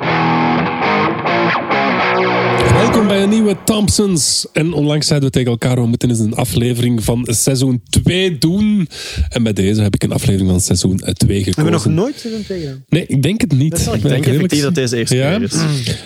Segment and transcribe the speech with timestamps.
[0.00, 0.06] you
[2.94, 4.46] Welkom bij een nieuwe Thompsons.
[4.52, 8.88] En onlangs zeiden we tegen elkaar, we moeten eens een aflevering van seizoen 2 doen.
[9.28, 11.44] En bij deze heb ik een aflevering van seizoen 2 gekozen.
[11.44, 12.84] Hebben we nog nooit seizoen 2 gedaan?
[12.88, 13.70] Nee, ik denk het niet.
[13.70, 15.36] Dat is wel- Ik denk effectief dat deze eerste Ja.
[15.36, 15.52] keer is.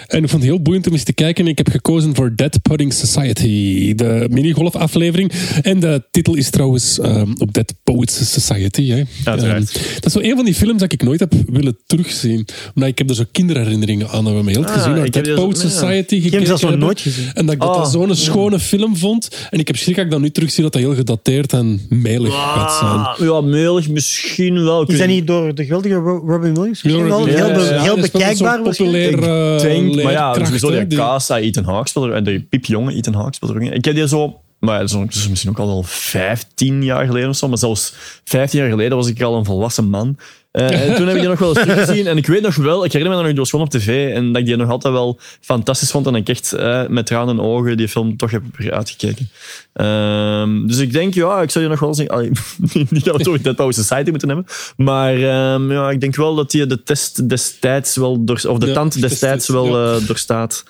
[0.06, 1.46] En ik vond het heel boeiend om eens te kijken.
[1.46, 5.32] Ik heb gekozen voor Dead Pudding Society, de minigolf aflevering.
[5.62, 8.88] En de titel is trouwens ehm, op Dead Poets Society.
[8.88, 9.02] Hè.
[9.24, 9.70] Uiteraard.
[9.76, 12.46] Ehm, dat is zo een van die films dat ik nooit heb willen terugzien.
[12.74, 14.24] Omdat ik heb er zo kinderherinneringen aan.
[14.24, 15.68] Dat we me heel Ah, gezien naar ik heb Dead Poets ja.
[15.68, 16.86] Society Ik heb hem gekeken hebben.
[16.86, 17.30] nooit gezien.
[17.34, 19.46] En dat ik dat, Oh, dat zo'n schone film vond.
[19.50, 22.34] En ik heb schrik dat ik dat nu terugzie dat dat heel gedateerd en melig
[22.34, 22.90] gaat zijn.
[22.90, 24.82] Ah, ja, melig misschien wel.
[24.86, 26.82] Is dat niet door de geweldige Ro- Robin Williams?
[26.82, 27.24] Misschien wel?
[27.24, 31.38] Heel Williams, be- ja, heel bekijkbaar populair, Ik eh, denk, maar ja, sowieso die Casa,
[31.38, 33.72] Ethan Hawke speelt er, en die piepjonge Ethan Hawke er in.
[33.72, 36.82] Ik heb die zo, maar ja, dat is dat is misschien ook al wel 15
[36.84, 40.16] jaar geleden of zo, maar zelfs 15 jaar geleden was ik al een volwassen man.
[40.50, 42.06] Eh, en toen heb ik die nog wel eens teruggezien.
[42.06, 44.14] En ik weet nog wel, ik herinner me dat nog, die was gewoon op tv.
[44.14, 46.06] En dat ik die nog altijd wel fantastisch vond.
[46.06, 49.30] En ik echt eh, met tranen in ogen die film toch heb uitgekeken.
[49.72, 52.14] Ehm, dus ik denk, ja, ik zou je nog wel zeggen.
[52.14, 52.30] allee,
[52.90, 54.46] niet dat we toch Dead Power Society moeten hebben.
[54.76, 58.66] Maar ehm, ja, ik denk wel dat die de test destijds wel, door, of de
[58.66, 59.96] Ja, tand destijds destijds, wel ja.
[59.96, 60.64] eh, doorstaat.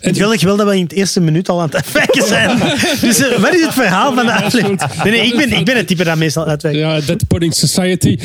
[0.00, 2.58] Het wil ik wel dat we in het eerste minuut al aan het afwijken zijn.
[3.00, 4.80] dus wat is het verhaal van de aflevering?
[5.04, 6.78] Nee, nee, ik ben, ik ben het type dat meestal uitwijkt.
[6.78, 8.18] Ja, Dead Pudding Society.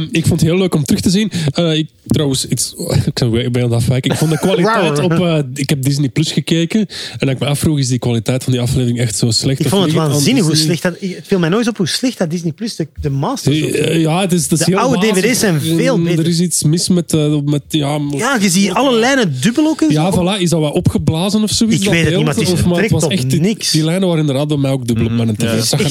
[0.00, 1.30] Ehm, ik vond het heel leuk om terug te zien.
[1.52, 2.74] Eh, ik, trouwens, iets,
[3.06, 4.10] ik ik ben aan het afwijken.
[4.10, 5.12] Ik vond de kwaliteit op...
[5.12, 6.80] eh, ik heb Disney Plus gekeken.
[6.80, 6.86] En
[7.18, 9.60] dat ik me afvroeg, is die kwaliteit van die aflevering echt zo slecht?
[9.60, 10.96] Ik vond het waanzinnig hoe slecht dat...
[11.00, 13.60] Het viel mij nooit op hoe slecht dat Disney Plus de, de masters.
[13.60, 15.06] Eh, Ja, het is, het is De heel oude.
[15.12, 16.18] DVD's zijn veel beter.
[16.18, 17.12] Er is iets mis met...
[17.14, 19.84] eh, met ja, Ja, je ziet alle lijnen dubbel ook.
[19.88, 20.40] Ja, voilà.
[20.40, 21.76] Is dat wat opgeblazen of zoiets?
[21.78, 23.70] Ik dat weet het niet, maar het is- Of- het was op echt, niks.
[23.70, 25.42] Die lijnen waren inderdaad bij mij ook dubbel op mijn tv.
[25.42, 25.48] Ja.
[25.48, 25.90] Het Echt echt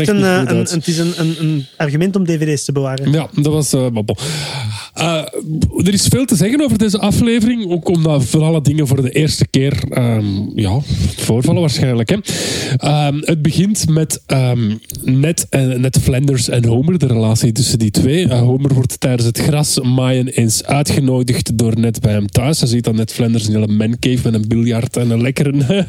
[0.88, 3.12] is een, een, een argument om dvd's te bewaren.
[3.12, 3.74] Ja, dat was
[4.94, 5.24] eh,
[5.78, 7.72] er is veel te zeggen over deze aflevering.
[7.72, 10.80] Ook omdat voor alle dingen voor de eerste keer ehm, ja,
[11.16, 12.10] voorvallen waarschijnlijk.
[12.10, 12.18] Hè.
[12.78, 17.92] Ehm, het begint met ehm, Ned, en, Ned Flanders en Homer, de relatie tussen die
[17.92, 18.28] twee.
[18.28, 22.60] Eh, Homer wordt tijdens het gras maaien eens uitgenodigd door Ned bij hem thuis.
[22.60, 25.52] Hij ziet dat Ned Flanders een hele mancave met een biljart en een lekkere,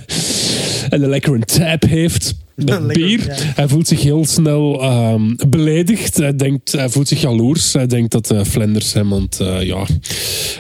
[0.91, 2.35] en een lekkere tap heeft.
[2.87, 3.27] Bier.
[3.27, 3.35] ja.
[3.35, 6.17] Hij voelt zich heel snel ehm, beledigd.
[6.17, 7.73] Hij, denkt, hij voelt zich jaloers.
[7.73, 9.87] Hij denkt dat eh, Flanders hem aan het, eh, ja,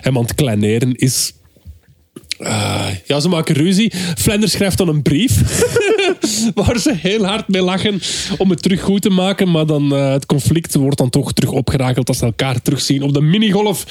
[0.00, 1.32] hem aan het kleineren is.
[2.40, 3.92] Eh, ja, ze maken ruzie.
[4.16, 5.40] Flanders schrijft dan een brief.
[6.54, 8.00] waar ze heel hard mee lachen
[8.38, 9.50] om het terug goed te maken.
[9.50, 13.14] Maar dan eh, het conflict wordt dan toch terug opgerakeld als ze elkaar terugzien op
[13.14, 13.86] de minigolf.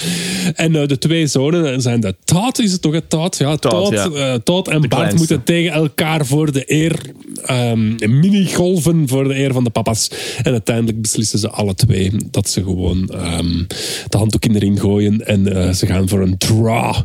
[0.55, 2.93] En eh, de twee zonen zijn de Todd, is het toch?
[2.93, 3.55] Het Todd, ja.
[3.55, 4.39] Todd, Todd, ja.
[4.39, 5.17] Todd en Bart kleinste.
[5.17, 6.99] moeten tegen elkaar voor de eer
[7.45, 10.09] ehm, minigolven voor de eer van de papa's.
[10.43, 13.63] En uiteindelijk beslissen ze alle twee dat ze gewoon ehm,
[14.09, 16.95] de handdoek in de ring gooien en ze gaan voor een draw.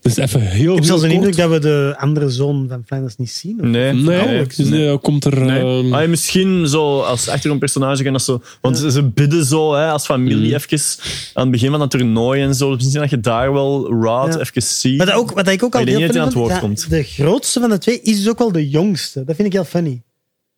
[0.00, 1.22] Dus even heel, Ik heb zelfs een kort.
[1.24, 3.60] indruk dat we de andere zoon van Flanders niet zien.
[3.60, 3.66] of?
[3.66, 5.44] Nee, Nee, dus, komt er...
[5.44, 5.60] Nee.
[5.60, 8.42] ehm, Ah, ja, misschien zo als achtergrondpersonage gaan dat zo.
[8.60, 10.54] Want ze, ze bidden zo hè, als familie Mhm.
[10.72, 10.88] even
[11.34, 12.68] aan het begin van dat toernooi en zo.
[12.74, 14.40] Dus misschien dat je daar wel Rod Ja.
[14.40, 14.96] even ziet.
[14.96, 16.58] Maar dat ook, wat ik ook al Ik denk heel niet dat aan het woord
[16.58, 16.90] komt.
[16.90, 19.24] De grootste van de twee is dus ook wel de jongste.
[19.24, 20.00] Dat vind ik heel funny.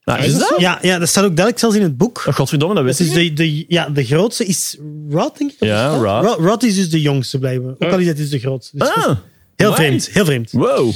[0.05, 0.55] Nou, is dat?
[0.59, 2.25] Ja, ja, dat staat ook duidelijk zelfs in het boek.
[2.29, 4.77] Oh, godverdomme, dat wist is ik de, de, ja, de grootste is
[5.11, 5.59] Rod, denk ik.
[5.59, 6.25] dat Ja, dat?
[6.25, 6.39] Rod.
[6.47, 7.75] Rod is dus de jongste, blijkbaar.
[7.79, 8.77] Ook al is het dus de grootste.
[8.79, 9.17] Dus dat Ah,
[9.59, 9.87] heel amai.
[9.87, 10.51] vreemd, heel vreemd.
[10.53, 10.93] Wow.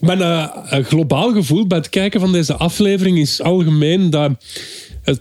[0.00, 4.30] Mijn eh, een globaal gevoel bij het kijken van deze aflevering is algemeen dat
[5.02, 5.20] het,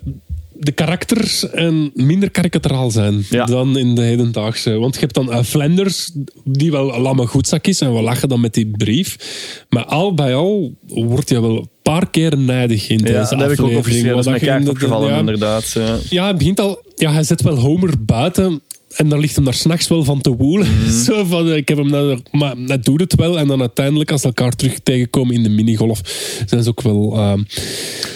[0.53, 3.45] de karakters en minder karikaturaal zijn Ja.
[3.45, 4.71] dan in de hedendaagse.
[4.77, 6.11] Want je hebt dan eh, Flanders,
[6.43, 9.17] die wel een lamme goedzak is en we lachen dan met die brief.
[9.69, 13.39] Maar al bij al wordt hij wel een paar keer nijdig in deze Ja, dat
[13.39, 14.07] heb ik ook aflevering.
[14.07, 15.71] Dat is mij je de- opgevallen, ja, inderdaad.
[15.71, 15.97] Ja.
[16.09, 16.83] ja, het begint al.
[16.95, 18.61] Ja, hij zet wel Homer buiten.
[18.95, 20.67] En dan ligt hem daar s'nachts wel van te woelen.
[20.67, 20.91] Mhm.
[21.05, 23.39] Zo van, eh, ik heb hem nou, maar hij doet het wel.
[23.39, 25.99] En dan uiteindelijk, als ze elkaar terug tegenkomen in de minigolf,
[26.45, 27.13] zijn ze ook wel.
[27.15, 27.39] ehm,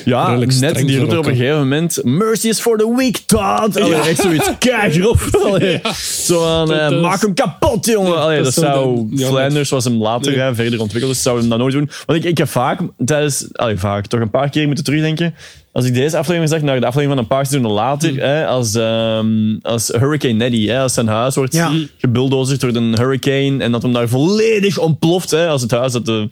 [0.06, 3.82] Ja, net die roept op een gegeven moment Mercy is for the weak, Todd.
[3.82, 5.36] Allee, echt zoiets keigrof.
[5.36, 5.82] Allee,
[6.22, 8.18] Zo aan, eh, Dat is- maak hem kapot, jongen.
[8.22, 10.40] Allee, dat dat, zou Flanders was hem later Nee.
[10.42, 11.90] hè, verder ontwikkeld, dus zou hem dat nooit doen.
[12.06, 13.48] Want ik, ik heb vaak, tijdens...
[13.52, 15.34] Allee, vaak, toch een paar keer moeten terugdenken.
[15.72, 18.18] Als ik deze aflevering zag, naar de aflevering van een paar seizoenen later, Mm.
[18.20, 21.72] hè, als, ehm, als Hurricane Neddy, hè, als zijn huis wordt Ja.
[21.98, 26.06] gebulldozerd door een hurricane en dat hem daar volledig ontploft, hè, als het huis dat
[26.06, 26.30] de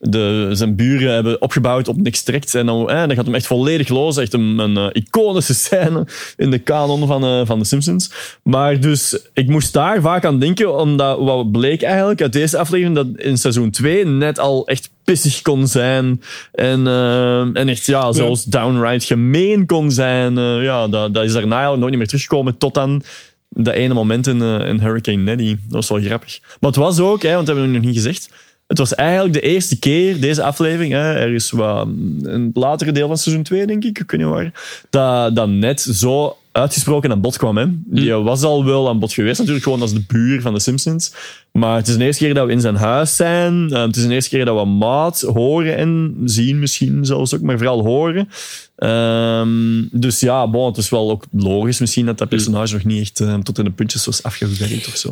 [0.00, 2.54] de, zijn buren hebben opgebouwd op niks trekt.
[2.54, 4.16] En dan, eh, dan gaat hem echt volledig los.
[4.16, 6.06] Echt een, een eh, iconische scène
[6.36, 8.10] in de kanon van, eh, van The Simpsons.
[8.42, 12.96] Maar dus, ik moest daar vaak aan denken, omdat wat bleek eigenlijk uit deze aflevering,
[12.96, 16.22] dat in seizoen 2 net al echt pissig kon zijn.
[16.52, 20.38] En, eh, en echt, ja, zelfs downright gemeen kon zijn.
[20.38, 23.02] Eh, ja, dat, dat is daarna eigenlijk nooit meer teruggekomen tot dan
[23.48, 25.56] dat ene moment in, eh, in Hurricane Neddy.
[25.56, 26.38] Dat was wel grappig.
[26.60, 28.30] Maar het was ook, hè, want dat hebben we nog niet gezegd.
[28.66, 31.86] Het was eigenlijk de eerste keer, deze aflevering, hè, er is wat,
[32.22, 34.52] een latere deel van seizoen 2, denk ik, ik weet niet waar,
[34.90, 37.56] dat, dat net zo uitgesproken aan bod kwam.
[37.56, 37.66] Hè.
[37.84, 41.12] Die was al wel aan bod geweest, natuurlijk, gewoon als de buur van de Simpsons.
[41.52, 43.70] Maar het is de eerste keer dat we in zijn huis zijn.
[43.72, 47.40] Eh, het is de eerste keer dat we Maat horen en zien misschien zelfs ook,
[47.40, 48.28] maar vooral horen.
[48.76, 53.00] Ehm, dus ja, bon, het is wel ook logisch misschien dat dat personage nog niet
[53.00, 55.10] echt eh, tot in de puntjes was afgewerkt of zo.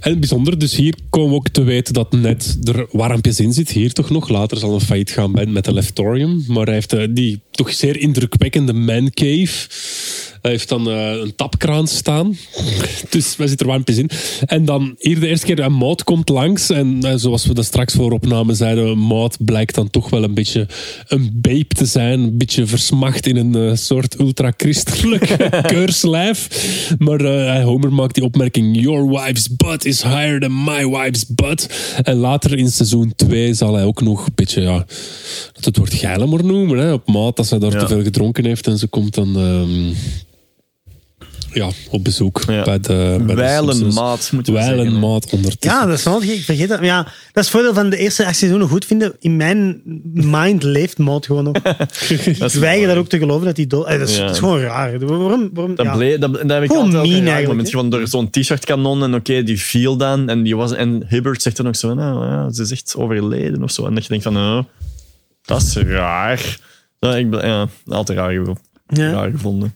[0.00, 3.70] En bijzonder, dus hier komen we ook te weten dat net er warmpjes in zit.
[3.70, 4.28] Hier toch nog.
[4.28, 6.44] Later zal een failliet gaan met de Leftorium.
[6.48, 9.68] Maar hij heeft eh, die toch zeer indrukwekkende man cave.
[10.44, 12.36] Hij heeft dan eh, een tapkraan staan.
[13.10, 14.10] Dus wij zitten er warmpjes in.
[14.46, 16.70] En dan hier de eerste keer, een Maud komt langs.
[16.70, 20.34] En eh, zoals we dat straks voor opname zeiden, Maud blijkt dan toch wel een
[20.34, 20.66] beetje
[21.08, 22.20] een babe te zijn.
[22.20, 25.36] Een beetje versmacht in een eh, soort ultra-christelijk
[25.74, 26.48] keurslijf.
[26.98, 31.68] Maar Homer maakt die opmerking: Your wife's butt is higher than my wife's butt.
[32.02, 34.86] En later in seizoen 2 zal hij ook nog een beetje, ja,
[35.52, 36.78] dat het woord geilen maar noemen.
[36.78, 37.78] Hè, op maat als hij daar Ja.
[37.78, 39.36] te veel gedronken heeft en ze komt dan.
[39.36, 39.92] ehm,
[41.54, 42.62] ja, op bezoek Ja.
[42.62, 43.94] bij de bij de Wijlen Simpsons.
[43.94, 45.00] maat, moeten we Wijlen zeggen.
[45.00, 45.80] maat ondertussen.
[45.80, 46.78] Ja, dat is wel, ik vergeet dat.
[46.78, 49.16] Maar Ja, dat is het voordeel van de eerste acht seizoenen goed vinden.
[49.18, 49.80] In mijn
[50.12, 51.56] mind leeft Maud gewoon nog.
[52.08, 54.22] ik weiger dat ook te geloven dat hij dood eh, dat, is, Ja.
[54.22, 54.98] dat is gewoon raar.
[54.98, 55.50] Waarom?
[55.52, 55.96] waarom Dat, ja.
[55.96, 57.66] bleef, dat, dat heb ik Gewoon altijd mean mean eigenlijk, moment.
[57.66, 57.72] hè?
[57.72, 60.28] Gewoon door zo'n t-shirt kanon en oké, die viel dan.
[60.28, 63.62] En, die was, en Hibbert zegt er nog zo, nou, ja, ze is echt overleden
[63.62, 63.86] of zo.
[63.86, 64.58] En dat je denkt van, oh,
[65.42, 66.58] dat is raar.
[67.00, 68.32] Ja, ik ben ja, altijd raar,
[68.86, 69.10] Ja.
[69.10, 69.74] raar gevonden.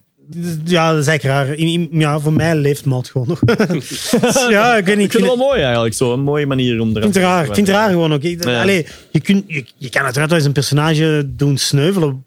[0.64, 1.58] Ja, dat is eigenlijk raar.
[2.00, 3.40] Ja, voor mij leeft Maud gewoon nog.
[4.50, 5.04] ja, ik weet niet.
[5.04, 7.44] Ik vind het wel mooi eigenlijk, zo een mooie manier om eraan het raar.
[7.46, 8.22] Ik vind het raar gewoon ook.
[8.22, 8.60] Ik- Ja.
[8.62, 12.24] Allee, je, kunt, je, je kan uiteraard wel eens een personage doen sneuvelen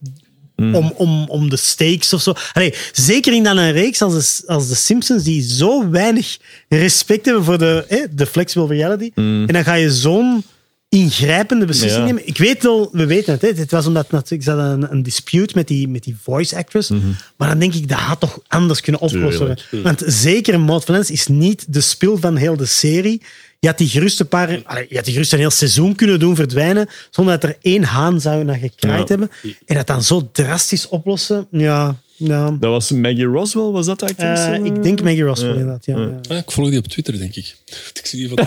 [0.56, 0.76] Mm.
[0.76, 2.34] om, om, om de stakes of zo.
[2.54, 6.38] Allee, zeker in dan een reeks als de, als de Simpsons, die zo weinig
[6.70, 9.12] respect hebben voor de, eh, de flexible reality.
[9.16, 10.44] En dan ga je zo'n
[10.92, 12.02] ingrijpende beslissing.
[12.02, 12.08] Ja.
[12.08, 12.28] nemen.
[12.28, 13.42] Ik weet wel, we weten het.
[13.42, 13.48] Hè.
[13.48, 16.90] Het was omdat natuurlijk ze hadden een, een dispute met die, met die voice actress.
[17.38, 19.56] Maar dan denk ik, dat had toch anders kunnen opgelost worden.
[19.56, 19.68] Mhm.
[19.70, 20.00] Tuurlijk.
[20.00, 23.22] Want zeker Maud Valens is niet de spil van heel de serie.
[23.60, 24.52] Je had die gerust een paar...
[24.52, 28.22] Je had die gerust een heel seizoen kunnen doen verdwijnen, zonder dat er één haan
[28.22, 29.06] zou naar gekraaid Ja.
[29.08, 29.32] hebben.
[29.66, 31.96] En dat dan zo drastisch oplossen, ja...
[32.24, 32.46] ja.
[32.60, 34.44] Dat was Maggie Roswell, was dat de actrice?
[34.44, 35.86] Eh, ik denk Maggie Roswell, inderdaad.
[35.86, 36.20] Ja, ja.
[36.30, 37.56] Ah, ik volg die op Twitter, denk ik.
[38.02, 38.38] Ik zie die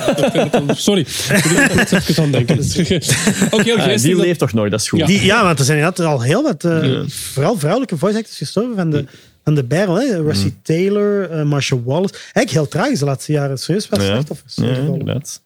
[0.51, 0.77] van.
[0.77, 1.01] Sorry.
[1.01, 1.45] Ik
[1.75, 2.59] moet er even aan denken.
[3.51, 3.83] Oké, oké.
[3.83, 4.99] Ah, die dat- leeft toch nog, dat is goed.
[4.99, 5.07] Ja.
[5.07, 8.77] Die, ja, want er zijn inderdaad al heel wat, eh, vooral vrouwelijke voice actors gestorven
[8.77, 9.05] van de,
[9.45, 9.95] van de barrel.
[10.01, 10.23] Hè.
[10.23, 12.13] Rusty Taylor, eh Marcia Wallace.
[12.15, 13.59] Eigenlijk heel traag is de laatste jaren.
[13.59, 14.55] Serieus wat Ja, slachtoffers.
[14.57, 15.43] ja, inderdaad.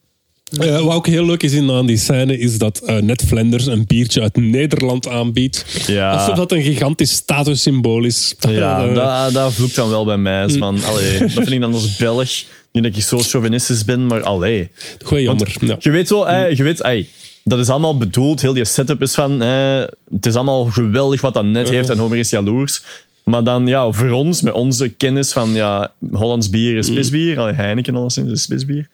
[0.57, 3.65] Eh, wat ook heel leuk is in, aan die scène, is dat eh Ned Flanders
[3.65, 5.65] een biertje uit Nederland aanbiedt.
[5.87, 6.11] Ja.
[6.11, 8.35] Alsof dat een gigantisch statussymbool is.
[8.39, 10.45] Ja, Eh, dat, dat vloekt dan wel bij mij.
[10.45, 12.29] is Van, allee, dat vind ik dan als Belg.
[12.71, 14.69] Niet dat ik zo chauvinistisch ben, maar allee.
[15.03, 15.55] Gewoon jammer.
[15.59, 15.75] Ja.
[15.79, 17.07] Je weet zo, eh, je weet, ey,
[17.43, 18.41] dat is allemaal bedoeld.
[18.41, 21.97] Heel die setup is van, eh, het is allemaal geweldig wat dat net heeft en
[21.97, 22.81] Homer is jaloers.
[23.23, 27.39] Maar dan, ja, voor ons, met onze kennis van, ja, Hollands bier is pisbier.
[27.39, 28.87] Allee, Heineken alleszins is pisbier.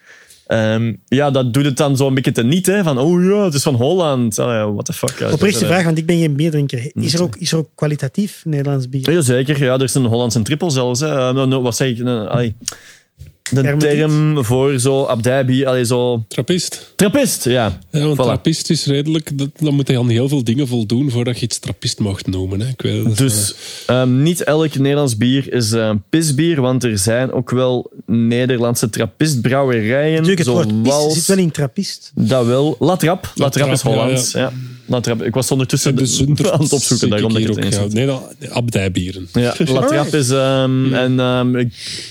[0.45, 2.83] Ehm, ja, dat doet het dan zo een beetje te niet, hè.
[2.83, 4.39] Van, oh ja, het is van Holland.
[4.39, 5.19] Allee, what the fuck.
[5.19, 6.91] Ja, Oprechte vraag, want ik ben geen bierdrinker.
[6.93, 9.11] Is er ook, is er ook kwalitatief Nederlands bier?
[9.11, 9.63] Ja, zeker.
[9.63, 10.99] Ja, er is een Hollandse trippel zelfs.
[10.99, 11.07] Hè.
[11.07, 12.05] Eh, nou, nou, wat zeg ik?
[12.05, 12.55] Allee.
[13.51, 13.89] De Hermetiet.
[13.89, 16.23] term voor zo abdijbier, allee, zo...
[16.27, 16.93] Trappist.
[16.95, 17.79] Trappist, ja.
[17.91, 18.23] Ja, want Voilà.
[18.23, 19.37] trappist is redelijk...
[19.37, 22.59] Dat, dan moet je aan heel veel dingen voldoen voordat je iets trappist mag noemen.
[22.59, 22.67] Hè.
[22.67, 23.55] Ik weet, dat is, Dus
[23.87, 30.11] ehm, niet elk Nederlands bier is eh, pisbier, want er zijn ook wel Nederlandse trappistbrouwerijen.
[30.11, 32.11] Natuurlijk, het woord pis zoals- zit wel in trappist.
[32.15, 32.75] Dat wel.
[32.79, 33.27] La Trappe.
[33.35, 34.31] La Trappe is Trappe, ja, Hollands.
[34.31, 34.51] Ja,
[34.87, 35.25] La Trappe.
[35.25, 37.71] Ik was ondertussen eh, de zundert aan het opzoeken, daarom dat hier ik het ook,
[37.71, 37.93] eens had.
[37.93, 39.27] Nee, dat, abdijbieren.
[39.33, 39.87] Ja, La Alright.
[39.87, 40.29] Trappe is...
[40.29, 41.67] ehm, En ehm, ik,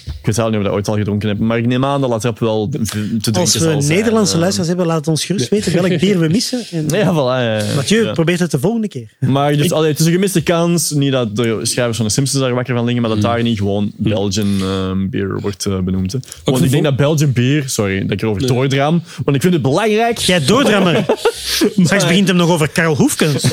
[0.07, 2.11] ik weet zelf niet of ik dat ooit al gedronken maar ik neem aan dat
[2.11, 2.79] La Trappe wel te
[3.21, 3.75] drinken Als we.
[3.95, 6.63] Nederlandse Ehm, luisteraars hebben, laat het ons gerust weten welk bier we missen.
[6.71, 7.67] En Ja, voilà.
[7.67, 7.75] Ja.
[7.77, 8.13] Mathieu, Ja.
[8.13, 9.09] probeert het de volgende keer.
[9.21, 10.91] Maar dus, allee, het is een gemiste kans.
[10.91, 13.59] Niet dat de schrijvers van de Simpsons daar wakker van liggen, maar dat daar niet
[13.59, 16.13] gewoon Belgian ehm, beer wordt eh, benoemd.
[16.13, 16.19] Hè.
[16.45, 17.63] Want ik denk dat Belgian beer...
[17.69, 20.19] Sorry dat ik erover doordraam, want ik vind het belangrijk.
[20.19, 21.05] Jij doordrammer.
[21.85, 23.45] Straks begint hem nog over Karel Hoefkens.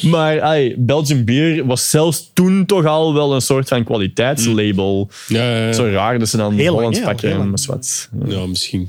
[0.00, 5.10] Maar allee, Belgian beer was zelfs toen toch al wel een soort van kwaliteitslabel.
[5.28, 5.72] Ja, ja, ja.
[5.72, 8.32] Zo raar dat ze dan Heel lang, Hollands ja, pakken heel lang.
[8.32, 8.88] Ja, misschien.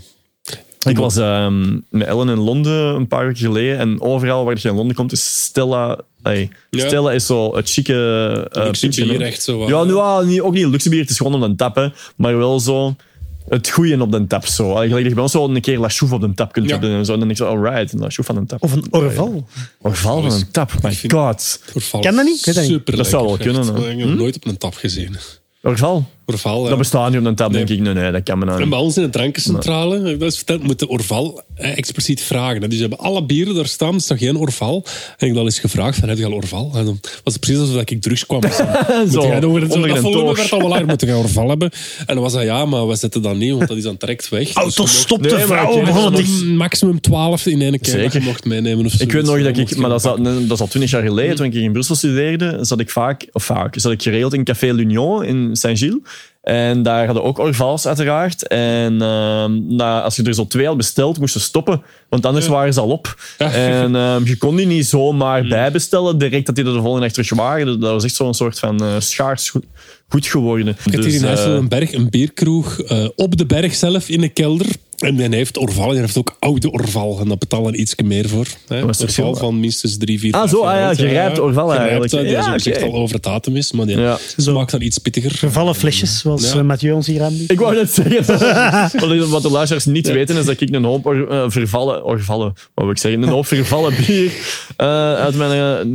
[0.88, 4.70] Ik was ehm, met Ellen in Londen een paar weken geleden en overal waar je
[4.70, 6.00] in Londen komt is Stella...
[6.24, 6.48] Ja.
[6.72, 9.70] Stella is zo het chique uh, Luxe bier, echt zo wat.
[9.70, 11.88] Ja, nu, ah, niet, ook niet luxe bier, het is gewoon op de tap, hè,
[12.16, 12.96] maar wel zo
[13.50, 14.46] het goeie op de tap.
[14.46, 14.72] Zo.
[14.72, 16.66] Allee, gelijk dat je bij ons zo een keer La Chouffe op de tap kunt
[16.66, 16.72] Ja.
[16.72, 17.14] hebben en zo.
[17.14, 18.64] En dan denk ik zo, alright, een La Chouffe van een tap.
[18.64, 19.48] Of een orval.
[19.82, 21.62] Orval van een tap, my god.
[21.74, 22.02] Orval.
[22.02, 22.40] Ken dat niet?
[22.40, 23.62] Super Dat zou wel kunnen.
[23.62, 25.16] Ik heb nog nooit op een tap gezien.
[25.62, 26.06] Orval?
[26.26, 26.64] Orval.
[26.64, 27.66] Dat bestaat niet op een tab, Nee.
[27.66, 27.86] denk ik.
[27.86, 30.64] Nee, nee, dat kan me nou En bij ons in de drankencentrale, dat is verteld,
[30.64, 32.62] moet de Orval expliciet vragen.
[32.62, 34.86] Dus ze hebben alle bieren daar staan, er is nog geen Orval.
[35.18, 36.72] En ik al eens gevraagd, van, heb je al Orval?
[36.76, 38.42] En dan was het precies alsof ik drugs kwam.
[38.42, 38.72] Dus dan
[39.06, 41.72] moet jij onder dat volume werd al wel langer, moet jij Orval hebben?
[42.06, 44.30] En dan was hij, ja, maar we zetten dat niet, want dat is dan direct
[44.30, 44.46] weg.
[44.48, 48.22] Dus Auto mocht- stopte, Nee, maar dat is maximum 12 in één keer dat Zeker.
[48.22, 48.86] mocht meenemen.
[48.86, 50.34] Of Ik weet nog dat Dan ik, maar dat is, al, pakken.
[50.34, 53.28] nee, dat is al twintig jaar geleden, toen ik in Brussel studeerde, zat ik vaak,
[53.32, 55.98] of vaak, zat ik geregeld in Café L'Union in Saint-Gilles.
[56.44, 58.48] En daar hadden ook Orvals uiteraard.
[58.48, 62.48] En ehm, na, als je er zo twee had besteld, moest je stoppen, want anders
[62.48, 63.16] waren ze al op.
[63.38, 67.12] En ehm, je kon die niet zomaar bijbestellen, direct dat die er de volgende dag
[67.12, 67.80] terug waren.
[67.80, 69.66] Dat was echt zo'n soort van eh, schaars goed,
[70.08, 70.68] goed geworden.
[70.68, 74.10] Ik heb Dus, hier in huis een berg, een bierkroeg, eh, op de berg zelf
[74.10, 74.68] in de kelder.
[75.04, 77.20] En die heeft Orval, en die heeft ook oude Orval.
[77.20, 78.46] En daar betalen iets meer voor.
[78.68, 78.84] Hè?
[78.84, 82.12] Orval van minstens drie, vier, Ah, zo, jaar ah ja, gerijpt Orval Gerijpt, eigenlijk.
[82.12, 84.18] hè, Die Ja, is echt al over het datum is, maar die Ja.
[84.38, 85.32] smaakt dan iets pittiger.
[85.32, 86.58] Vervallen flesjes, zoals Ja.
[86.60, 87.52] eh, Mathieu ons hier aanbiedt.
[87.52, 88.26] Ik wou net zeggen,
[89.20, 92.54] wat- wat de luisteraars niet weten, is dat ik een hoop or- eh, vervallen, orvallen,
[92.74, 94.32] wat wil ik zeggen, een hoop vervallen bier
[94.78, 95.52] eh, uit, mijn,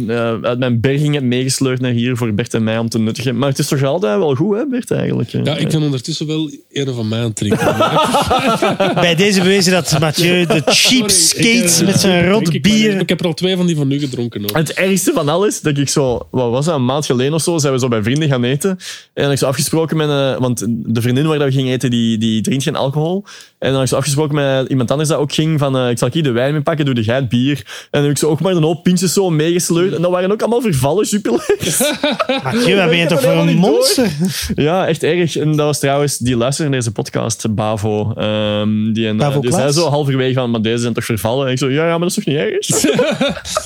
[0.09, 2.99] eh, eh, uit mijn berging heb meegesleurd naar hier voor Bert en mij om te
[2.99, 3.39] nuttigen.
[3.39, 5.31] Maar het is toch altijd wel goed, hè, Bert, eigenlijk?
[5.31, 7.67] Ja, ik ben ondertussen wel een van mij aan het drinken.
[9.01, 13.01] Bij deze bewezen dat Mathieu de Sorry, ik, eh, met zijn drink rot bier...
[13.01, 14.43] Ik heb er al twee van die van nu gedronken.
[14.53, 17.59] Het ergste van alles, dat ik zo, wat was dat, een maand geleden of zo,
[17.59, 18.71] zijn we zo bij vrienden gaan eten.
[18.71, 18.79] En
[19.15, 22.19] dan heb ik zo afgesproken met, eh, want de vriendin waar we gingen eten, die,
[22.19, 23.25] die drinkt geen alcohol.
[23.59, 25.99] En dan heb ik zo afgesproken met iemand anders dat ook ging, van eh, ik
[25.99, 27.57] zal hier de wijn mee pakken, doe de jij het bier.
[27.57, 29.95] En dan heb ik zo ook maar een hoop pintjes zo meegesleurd.
[29.95, 31.79] En dat waren ook allemaal vervallen superlekkers.
[32.45, 34.11] Mathieu, wat ben je toch voor een monster?
[34.55, 35.37] Ja, echt erg.
[35.37, 38.13] En dat was trouwens, die luisterde naar deze podcast, Bavo.
[38.17, 39.75] ehm, die, en, die zei Klaas?
[39.75, 41.47] zo halverwege van, maar deze zijn toch vervallen?
[41.47, 42.67] En ik zo, ja, ja, maar dat is toch niet erg?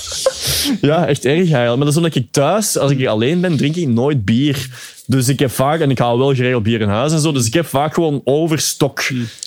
[0.91, 1.69] ja, echt erg eigenlijk.
[1.69, 4.69] Maar dat is omdat ik thuis, als ik hier alleen ben, drink ik nooit bier.
[5.07, 7.47] Dus ik heb vaak, en ik haal wel geregeld bier in huis en zo, dus
[7.47, 9.02] ik heb vaak gewoon overstok.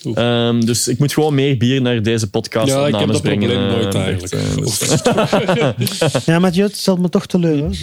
[0.06, 0.16] oef.
[0.18, 3.50] Ehm, dus ik moet gewoon meer bier naar deze podcast Ja, ik heb dat brengen.
[3.50, 4.34] probleem eh, nooit Bert, eigenlijk.
[4.34, 7.58] eh, dus- Ja, Mathieu, het stelt me toch teleur.
[7.60, 7.76] Hoor.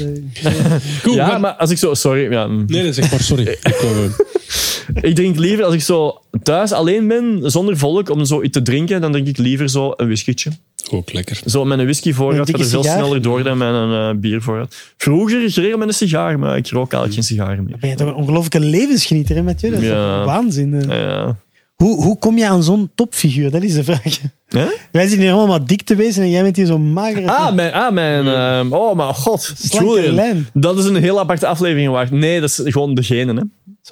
[1.03, 1.95] Goed, ja, maar- maar als ik zo...
[1.95, 2.65] Sorry, ja, mm.
[2.67, 3.43] Nee, nee, zeg maar, sorry.
[3.63, 3.89] Ik, eh,
[5.01, 8.63] Ik drink liever, als ik zo thuis alleen ben, zonder volk, om zo iets te
[8.63, 10.51] drinken, dan drink ik liever zo een whiskietje.
[10.91, 11.41] ook lekker.
[11.47, 12.99] Zo, mijn whiskyvoorraad Een gaat er veel sigaar?
[12.99, 14.77] sneller door dan mijn eh, biervoorraad.
[14.97, 17.77] Vroeger geregeld met een sigaar, maar ik rook eigenlijk geen sigaren meer.
[17.81, 19.71] Ben je toch een ongelooflijke levensgenieter, hè, Mathieu?
[19.71, 20.25] Dat is Ja.
[20.25, 20.73] waanzin.
[20.73, 21.01] hè?
[21.01, 21.37] Ja.
[21.75, 23.51] Hoe, hoe kom je aan zo'n topfiguur?
[23.51, 24.19] Dat is de vraag.
[24.53, 24.67] Hè?
[24.93, 27.27] Wij zitten hier allemaal dik te wezen en jij bent hier zo mager.
[27.29, 29.53] Ah, mijn, ah, mijn ehm, oh, mijn god.
[29.57, 30.15] Slanke Julian.
[30.15, 30.47] lijn.
[30.55, 32.11] Dat is een heel aparte aflevering waard.
[32.11, 33.41] Nee, dat is gewoon degene, hè.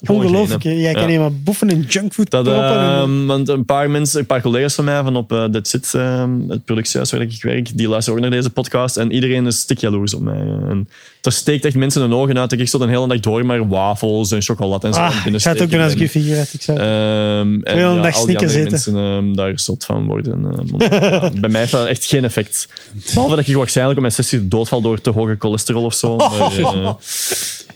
[0.02, 0.62] Gewoon Ongelooflijk.
[0.62, 0.68] hè.
[0.70, 0.82] degene.
[0.84, 1.20] Jij kan Ja.
[1.20, 2.78] maar boefen en junkfood Dat, proppen.
[2.78, 5.74] en- ehm, want een paar mensen, een paar collega's van mij van op eh That's
[5.74, 9.46] It, ehm, het productiehuis waar ik werk, die luisteren ook naar deze podcast en iedereen
[9.46, 10.38] is stik jaloers op mij.
[10.68, 10.88] En
[11.22, 13.68] er steekt echt mensen hun ogen uit dat ik zo de hele dag door maar
[13.68, 16.08] wafels en chocolade en zo aan ah, ik ga het ook doen als ik je
[16.08, 16.52] figuur uit.
[16.54, 16.78] Ik zou...
[16.78, 18.70] Ehm, en een dag al die Snickers andere eten.
[18.70, 20.49] mensen ehm, daar zot van worden.
[20.78, 22.68] Ja, bij mij heeft dat echt geen effect.
[23.14, 26.16] Behalve dat ik waarschijnlijk op mijn 60 doodval door te hoge cholesterol of zo.
[26.40, 26.94] Maar, eh,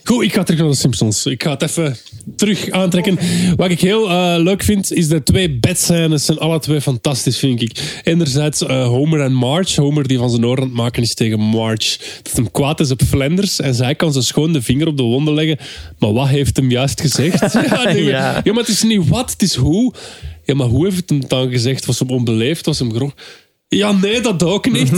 [0.04, 1.26] Goed, ik ga terug naar de Simpsons.
[1.26, 1.96] Ik ga het even
[2.36, 3.18] terug aantrekken.
[3.56, 7.62] Wat ik heel eh, leuk vind, is de twee bedscènes zijn alle twee fantastisch, vind
[7.62, 8.00] ik.
[8.02, 9.80] Enerzijds eh, Homer en Marge.
[9.80, 11.98] Homer die van zijn oor aan het maken is tegen Marge.
[12.22, 13.60] Dat hem kwaad is op Flanders.
[13.60, 15.58] En zij kan zo schoon de vinger op de wonden leggen.
[15.98, 17.52] Maar wat heeft hem juist gezegd?
[17.52, 19.94] ja, ja, maar het is niet wat, het is hoe.
[20.44, 21.86] Ja, maar hoe heeft het hem dan gezegd?
[21.86, 22.66] Was hem onbeleefd?
[22.66, 23.14] Was hem grof?
[23.76, 24.90] Ja, nee, dat ook niet.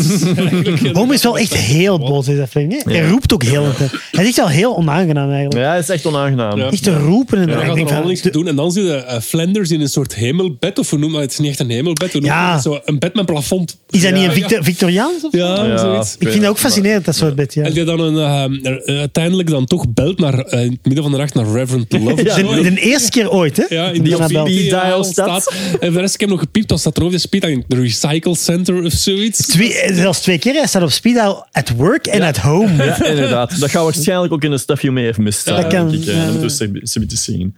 [0.93, 2.85] Homer is wel echt heel boos deze aflevering.
[2.85, 2.93] hè.
[2.93, 3.65] Hij roept ook heel.
[4.11, 5.61] Hij is echt wel heel onaangenaam eigenlijk.
[5.65, 6.59] ja, het is echt onaangenaam.
[6.59, 6.71] Ja.
[6.71, 7.39] Echt te roepen.
[7.39, 8.47] En Ja, dan gaat er niks te doen.
[8.49, 10.79] En dan zie je eh, Flanders in een soort hemelbed.
[10.79, 11.31] Of hoe noemen we het?
[11.37, 12.13] Het is niet echt een hemelbed.
[12.13, 12.53] Hoe noemen we Ja.
[12.55, 12.63] het?
[12.63, 13.77] Zo een bed met plafond.
[13.91, 15.25] Is dat niet een Victor, Victoriaans?
[15.25, 15.33] Of?
[15.33, 16.17] Ja, Ja, zoiets.
[16.19, 17.55] Ik vind dat ook fascinerend, dat soort bed.
[17.55, 17.63] Ja.
[17.65, 21.03] En die dan een, eh, er- uiteindelijk dan toch belt naar, eh, in het midden
[21.03, 22.25] van de nacht naar Reverend Love.
[22.25, 22.35] Ja.
[22.37, 23.65] De, de eerste keer ooit, hè?
[23.69, 24.49] Ja, in Die die aan belt.
[24.49, 25.53] speed dial staat.
[25.73, 27.77] En voor de rest, ik heb nog gepiept, als dat erover is, speed aan de
[27.81, 28.35] Recycle
[28.67, 29.47] Center of zoiets.
[29.47, 30.55] Twee, eh, zelfs twee keer.
[30.55, 32.85] Hij staat op speed dial at work en at home.
[32.85, 33.61] Ja, inderdaad.
[33.61, 35.45] Dat gaat waarschijnlijk ook in de Stuff You May Have Missed.
[35.45, 36.25] Dat kan, ik, eh, ja.
[36.25, 37.57] Dat moeten we ze te zien.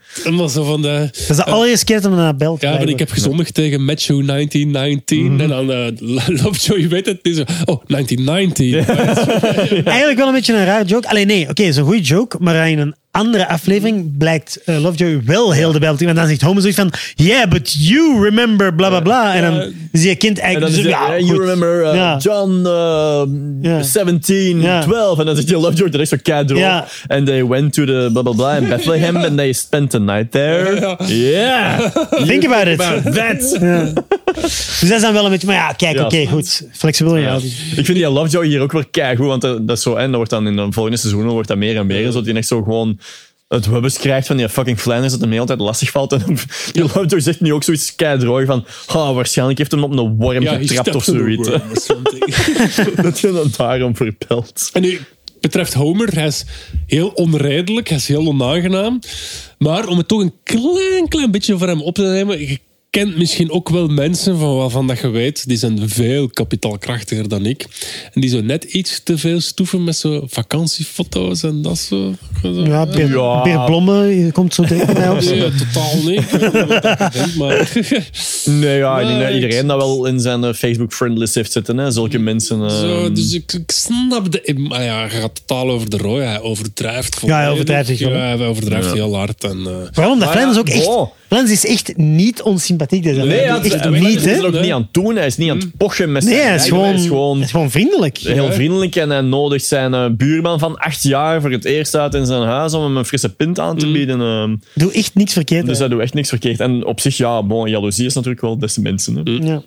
[0.49, 1.09] Zo van de...
[1.13, 2.61] Dat is de allereerste keer dat hij naar belt.
[2.61, 5.41] Ja, maar ik heb gezondigd tegen Matthew 1919.
[5.41, 5.87] En dan uh,
[6.43, 7.19] Lovejoy, je weet het.
[7.65, 8.75] Oh, 1919.
[9.85, 11.09] Eigenlijk wel een beetje een raar joke.
[11.09, 12.37] Alleen nee, oké, het is een goede joke.
[12.41, 16.01] Maar in een andere aflevering blijkt eh, Lovejoy wel heel de belt.
[16.01, 16.93] Want dan zegt Homer zoiets van...
[17.15, 19.35] Yeah, but you remember bla bla bla.
[19.35, 20.75] En dan is je kind En eigenlijk...
[20.75, 21.29] dan dus, ja, eh, goed.
[21.29, 22.17] you remember uh, Ja.
[22.17, 23.23] John uh,
[23.73, 23.83] Ja.
[23.83, 24.83] 17, Ja.
[24.83, 25.19] 12.
[25.19, 26.61] En dan zegt je Lovejoy, dat is zo keidroog.
[26.61, 26.87] Ja.
[27.07, 30.31] And they went to the blah blah blah in Bethlehem and they spent the night
[30.31, 30.97] there.
[31.07, 31.79] Yeah.
[32.27, 32.79] Think about it.
[33.15, 33.97] that.
[34.41, 35.47] Dus dat is dan wel een beetje...
[35.47, 36.05] Maar ja, kijk, Ja.
[36.05, 36.63] oké, goed.
[36.73, 37.35] Flexibel, ja.
[37.35, 37.37] Ja.
[37.77, 40.15] Ik vind die Lovejoy hier ook weer keigoed, want dat, dat is zo, en dat
[40.15, 42.07] wordt dan in de volgende seizoenen wordt dat meer en meer.
[42.07, 42.99] En zo, die echt zo gewoon
[43.49, 46.13] het Webbes krijgt van die fucking Flanders dat hem de hele tijd lastig valt.
[46.13, 46.37] En
[46.73, 50.17] die loopt toch zegt nu ook zoiets keidroog van ah, waarschijnlijk heeft hem op een
[50.17, 51.49] worm Ja, getrapt of zoiets.
[53.03, 54.71] dat je dan daarom verpelt.
[54.73, 55.01] En nu
[55.41, 56.45] betreft Homer, hij is
[56.87, 58.99] heel onredelijk, hij is heel onaangenaam.
[59.59, 62.59] Maar om het toch een klein, klein beetje voor hem op te nemen, je
[62.91, 67.47] kent misschien ook wel mensen van waarvan dat je weet, die zijn veel kapitaalkrachtiger dan
[67.47, 67.67] ik.
[68.13, 72.15] En die zo net iets te veel stoeven met zo vakantiefoto's en dat zo.
[72.43, 73.65] Ja, Beer, Ja.
[73.65, 75.21] Blomme je komt zo tegen mij op.
[75.21, 76.31] Nee, totaal niet.
[77.13, 77.73] Dat maar...
[78.45, 81.53] Nee, ja, ik denk dat Nee, iedereen dat wel in zijn eh, Facebook friendlist heeft
[81.53, 81.79] zitten.
[81.79, 81.91] Hè?
[81.91, 82.63] Zulke mensen.
[82.63, 84.55] eh, Zo, dus ik, ik snap de...
[84.69, 86.25] Maar ja, hij gaat totaal over de rooi.
[86.25, 89.45] Hij overdrijft Ja, hij overdrijft zich Ja, hij overdrijft heel hard.
[89.45, 90.85] En, eh, Vooral omdat Maar ja, Flanders ook echt...
[90.87, 91.09] wow.
[91.29, 93.05] Flanders is echt niet onsympathiek.
[93.05, 94.63] Nee, ja, echt hij- niet, hij is er ook Nee.
[94.63, 95.17] niet aan het doen.
[95.17, 97.35] Hij is niet aan het pochen met Nee, zijn hij is gewoon, Hij is gewoon
[97.37, 98.19] hij is gewoon vriendelijk.
[98.19, 102.15] heel vriendelijk en hij nodigt zijn eh, buurman van acht jaar voor het eerst uit
[102.15, 104.21] in zijn huis om hem een frisse pint aan te bieden.
[104.21, 104.57] ehm.
[104.75, 105.67] Doe echt niks verkeerd.
[105.67, 106.61] dus hij doet echt niks verkeerd.
[106.61, 109.17] En op zich, ja, bon, jaloezie is natuurlijk wel beste mensen.
[109.17, 109.23] Hè.
[109.49, 109.63] ja.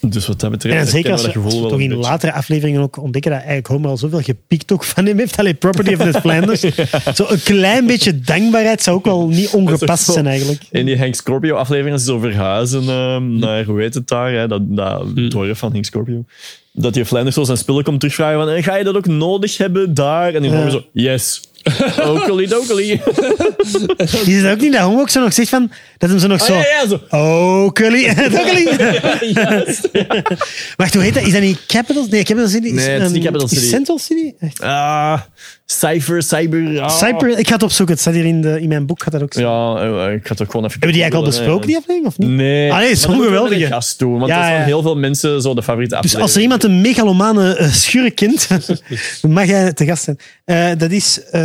[0.00, 2.96] Dus wat dat betreft, En zeker als herkennen we we toch in latere afleveringen ook
[2.96, 5.36] ontdekken dat eigenlijk Homer al zoveel gepikt ook van hem heeft.
[5.36, 6.60] Allee, Property of the Flanders.
[7.14, 10.62] Zo een klein beetje dankbaarheid zou ook wel niet ongepast zijn eigenlijk.
[10.70, 14.32] In die Hank Scorpio aflevering, als ze zo verhuizen ehm, naar, hoe heet het daar,
[14.32, 16.24] hè, dat, dat dorp van Hank Scorpio.
[16.72, 19.56] Dat die Flanders zo zijn spullen komt terugvragen van, eh, ga je dat ook nodig
[19.56, 20.34] hebben daar?
[20.34, 21.40] En die horen zo, yes.
[22.08, 22.46] Oakley
[23.72, 24.34] dokley.
[24.34, 25.70] Is ook niet dat ook zo nog zegt van...
[25.98, 26.54] Dat hem zo nog Ah, zo...
[26.54, 27.00] ja, ja, zo.
[27.10, 28.02] Oh, Cully.
[29.34, 29.88] Juist.
[30.76, 31.22] Wacht, hoe heet dat?
[31.22, 32.06] Is dat niet Capital?
[32.10, 32.70] Nee, Capital City.
[32.70, 33.64] Nee, het is niet Capital City.
[33.64, 34.32] Central City?
[34.38, 34.60] Echt?
[34.60, 35.20] Ah,
[35.66, 36.80] Cypher, Cyber.
[36.80, 36.90] ah.
[36.98, 37.94] Cyper, ik ga het opzoeken.
[37.94, 39.02] Het staat hier in, de, in mijn boek.
[39.02, 39.44] Gaat dat ook staan.
[39.44, 40.80] Ja, eh, ik ga het ook gewoon even...
[40.80, 42.28] Hebben die eigenlijk al besproken, die aflevering, of niet?
[42.28, 42.70] Nee.
[42.72, 44.64] Ah, nee, het is een gast doen, want Ja, dat is van ja.
[44.64, 48.48] heel veel mensen zo de favoriete Dus als er iemand een megalomane uh, schurk kent,
[49.20, 50.18] dan mag jij te gast zijn.
[50.44, 51.40] Eh, dat is eh,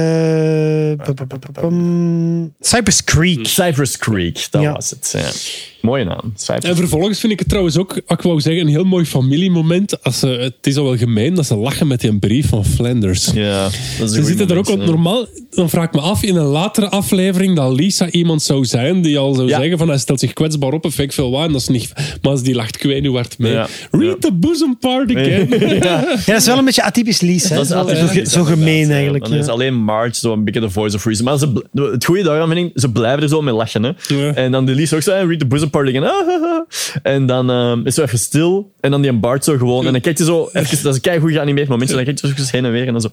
[2.10, 3.48] pum, pum, pum, pum, Cypress Creek.
[3.48, 4.72] Cypress Creek, dat Ja.
[4.74, 5.10] was het.
[5.18, 5.79] Ja.
[5.82, 6.34] Mooie naam.
[6.36, 10.04] Cypress En vervolgens vind ik het trouwens ook, ik wou zeggen, een heel mooi familiemoment.
[10.04, 13.30] Als ze, het is al wel gemeen dat ze lachen met die brief van Flanders.
[13.34, 14.76] Ja, dat is een Ze zitten er ook, ja.
[14.76, 19.02] normaal, dan vraag ik me af in een latere aflevering dat Lisa iemand zou zijn
[19.02, 19.60] die al zou Ja.
[19.60, 22.32] zeggen van hij stelt zich kwetsbaar op en fake veel wijn, dat is niet, maar
[22.32, 23.52] als die lacht kwijnuward mee.
[23.52, 23.68] Ja.
[23.92, 24.16] Read Ja.
[24.30, 25.48] the bosom part again.
[25.84, 27.50] Ja, dat is wel een beetje atypisch Lies.
[27.50, 27.56] Hè?
[27.56, 29.24] Dat is Zo- altijd zo, gemeen eigenlijk.
[29.24, 29.52] Dan is ja.
[29.52, 31.26] alleen Marge zo een beetje de voice of reason.
[31.26, 33.84] Maar ze, het goede daaraan vind ik, ze blijven er zo mee lachen.
[33.84, 33.92] Hè.
[34.08, 34.34] Ja.
[34.34, 36.66] En dan de Lies ook zo, read the bosom Ah, ah, ah.
[37.04, 38.72] En dan ehm, is zo even stil.
[38.80, 39.86] En dan die Bart zo gewoon.
[39.86, 41.96] En dan kijkt hij zo, even, dat is een goed geanimeerd momentje.
[41.96, 42.88] Dan kijkt hij zo even heen en weer.
[42.88, 43.10] En dan zo,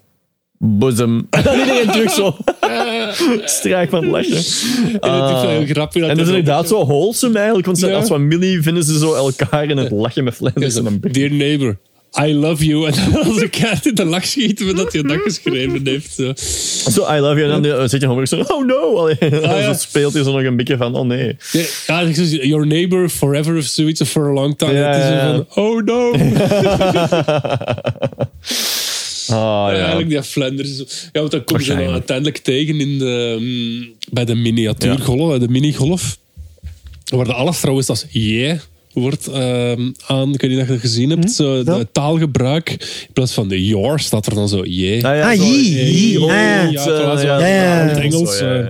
[0.59, 1.27] bosom.
[1.31, 2.37] En dan iedereen terug zo.
[3.45, 4.45] Straak van het lachen.
[5.01, 6.11] En.
[6.11, 7.67] En dat is inderdaad zo wholesome eigenlijk.
[7.67, 7.93] Want Ja.
[7.97, 10.75] als familie vinden ze zo elkaar in het lachen met Flanders.
[10.77, 11.77] En dan Dear neighbor,
[12.19, 12.87] I love you.
[12.87, 16.15] En dan als een kaart in de lach schieten we dat hij dat geschreven heeft.
[16.15, 16.33] Zo.
[16.91, 17.43] Zo, I love you.
[17.53, 18.97] En dan uh, zit je gewoon zo, oh no.
[18.97, 19.17] Allee,
[19.47, 19.75] Ah, ja.
[19.75, 21.37] speelt hij zo nog een beetje van, oh nee.
[21.87, 24.73] Ja, ik zeg, your neighbor forever of zoiets of for a long time.
[24.73, 25.45] Ja, is ja, ja.
[25.49, 26.13] van, oh no.
[29.29, 29.79] Ah, Ja, ja.
[29.79, 30.79] eigenlijk die Flanders.
[31.13, 35.49] Ja, want dan kom je dan uiteindelijk tegen in de, mm, bij de miniatuurgolf, de
[35.49, 36.19] minigolf.
[37.05, 38.59] Waar de alles trouwens als yeah
[39.01, 41.85] wordt ehm, aan, ik weet niet of je dat gezien hebt, zo, de Ja.
[41.93, 42.71] taalgebruik.
[42.71, 45.05] In plaats van de your staat er dan zo yeah.
[45.05, 47.23] Ah, ja, Ah, ah, ja.
[47.23, 47.89] Ja, ja, ja, ja.
[47.89, 48.39] het Engels.
[48.39, 48.69] Ja, ja.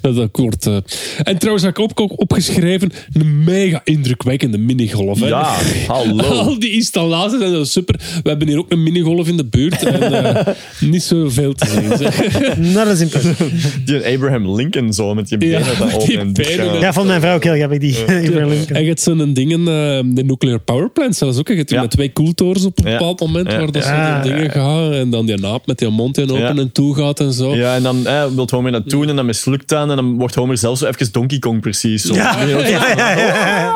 [0.00, 0.76] Dat, eh.
[1.22, 5.20] En trouwens heb ik ook, ook opgeschreven een mega indrukwekkende minigolf.
[5.20, 5.26] Hè.
[5.26, 5.54] Ja,
[5.86, 6.22] hallo.
[6.44, 8.00] Al die installaties zijn zo super.
[8.22, 9.82] We hebben hier ook een minigolf in de buurt.
[9.84, 10.54] En, eh,
[10.90, 11.86] niet zoveel te zien.
[12.72, 13.36] Nou, dat is impressief.
[13.84, 15.60] Die Abraham Lincoln zo met Ja, benen
[15.92, 18.76] open die benen, Ja, vond mijn vrouw ook heel grappig, die Abraham Lincoln.
[18.76, 21.48] En je hebt zo'n eh, de nuclear power plant zelfs ook.
[21.48, 21.80] Je hebt Ja.
[21.80, 22.98] met twee koeltorens op een Ja.
[22.98, 23.58] bepaald moment Ja.
[23.58, 24.12] waar dat Ja.
[24.22, 24.92] soort dingen gaan.
[24.92, 26.54] En dan die naap met die mond in open Ja.
[26.56, 27.54] en toe gaat en zo.
[27.54, 29.90] Ja, en dan eh, wil Homer dat doen en dan mislukt dan.
[29.90, 32.02] En dan wordt Homer zelfs zo even Donkey Kong precies.
[32.02, 32.14] Zo.
[32.14, 33.74] Ja, ja, ja, ja, ja.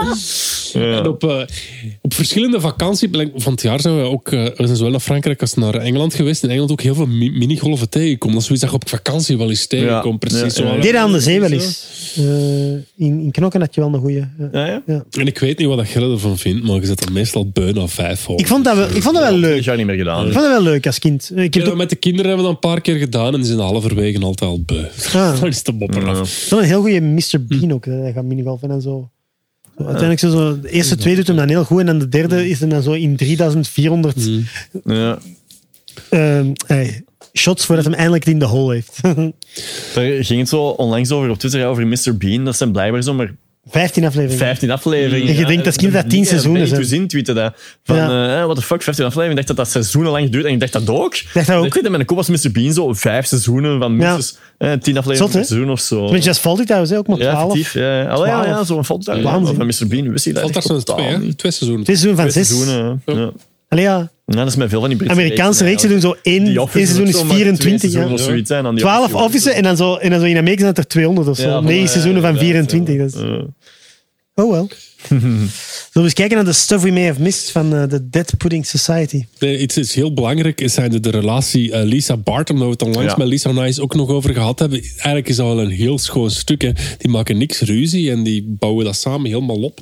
[0.72, 1.36] En op, eh,
[2.02, 5.40] op verschillende vakanties van het jaar zijn we ook, eh, we zijn zowel naar Frankrijk
[5.40, 6.42] als naar Engeland geweest.
[6.42, 8.34] In Engeland ook heel veel mi- minigolven tegenkomen.
[8.34, 10.22] Dat is zoiets dat je op vakantie wel eens tegenkomt.
[10.22, 10.28] Ja.
[10.38, 10.54] Precies.
[10.58, 10.64] Zo.
[10.66, 10.80] ja.
[10.80, 11.84] Deden aan de zee wel eens.
[12.16, 14.24] Eh, in, in Knokken had je wel een goeie.
[14.38, 14.48] Ja.
[14.66, 15.04] Ja, ja.
[15.10, 17.86] En ik weet niet wat je ervan vindt, maar je zet er meestal beu na
[17.86, 18.38] vijf hoor.
[18.40, 19.62] Ik, vond dat wel, ik vond dat wel Dat leuk.
[19.62, 20.26] jaar niet meer gedaan.
[20.26, 21.30] Ik vond dat wel leuk als kind.
[21.34, 23.26] Ik heb Ja, het ook met de kinderen hebben we dat een paar keer gedaan
[23.32, 24.84] en die zijn halverwege altijd al beu.
[25.14, 25.30] Ah.
[25.40, 26.46] Dan is de bopper af.
[26.50, 27.44] wel een heel goede Mr.
[27.48, 27.84] Bean ook.
[27.84, 29.10] dat Hij gaat minigolfen en zo.
[29.78, 32.48] Zo, Uiteindelijk zo, de eerste twee doet hem dan heel goed en dan de derde
[32.48, 34.28] is hem dan zo in 3400
[34.84, 35.18] Ja.
[36.10, 38.98] ehm, hey, shots voordat hem eindelijk het in de hole heeft.
[39.94, 42.16] Daar ging het zo onlangs over op Twitter, ja, over Mr.
[42.18, 42.44] Bean.
[42.44, 43.34] Dat zijn blijkbaar zo maar
[43.70, 44.38] 15 afleveringen.
[44.46, 45.28] 15 afleveringen.
[45.28, 46.84] En je denkt als kind dat 10 seizoenen zijn.
[46.84, 47.06] zijn.
[47.08, 47.54] tweeten dat.
[47.84, 48.38] Van, Ja.
[48.38, 49.40] eh, what the fuck, 15 afleveringen.
[49.40, 50.44] Ik dacht dat dat seizoenen lang duurt.
[50.44, 51.14] En ik dacht dat ook.
[51.14, 51.76] Ik dacht dat ook.
[51.76, 52.50] Ik met een kop als Mr.
[52.52, 53.96] Bean zo vijf seizoenen van Ja.
[54.14, 55.38] minstens eh, 10 afleveringen Zot, hè?
[55.38, 56.10] per seizoen of zo.
[56.10, 57.50] Met Just Faulty trouwens, hè, ook maar Ja, 12.
[57.52, 57.72] effectief.
[57.82, 58.84] Ja, Allee, ja, ja, zo'n.
[59.00, 59.54] Ja, Waanzin.
[59.56, 59.86] van Mr.
[59.86, 61.34] Bean wist ik dat echt zo'n twee.
[61.34, 61.84] Twee seizoenen.
[61.84, 62.56] Twee seizoenen van Twee 6.
[62.56, 63.32] seizoenen, ja.
[63.76, 63.78] Ja.
[63.78, 64.10] Allee, ja.
[64.26, 67.16] Ja, dat is met veel van die Britse Amerikaanse reeksen doen zo één, seizoen is
[67.18, 68.18] zo maar 24 twee seizoenen jaar.
[68.18, 70.26] of zoiets, hè, en dan die 12 Office- offices en dan, zo, en dan zo
[70.26, 71.48] in Amerika zijn het er 200 of zo.
[71.48, 72.94] Ja, 9 ja, seizoenen van inderdaad, 24.
[72.94, 73.00] ja.
[73.02, 74.44] Dat is, Ja.
[74.44, 74.66] oh well.
[75.10, 75.48] Zullen
[75.92, 78.66] we eens kijken naar de Stuff We May Have Missed van eh, de Dead Pudding
[78.66, 79.24] Society?
[79.38, 82.72] Nee, iets is heel belangrijk, is zijn de, de relatie eh, Lisa Barton, waar we
[82.72, 83.18] het onlangs Ja.
[83.18, 84.80] met Lisa Nice ook nog over gehad hebben.
[84.82, 86.62] Eigenlijk is dat wel een heel schoon stuk.
[86.62, 86.70] Hè.
[86.98, 89.80] Die maken niks ruzie en die bouwen dat samen helemaal op.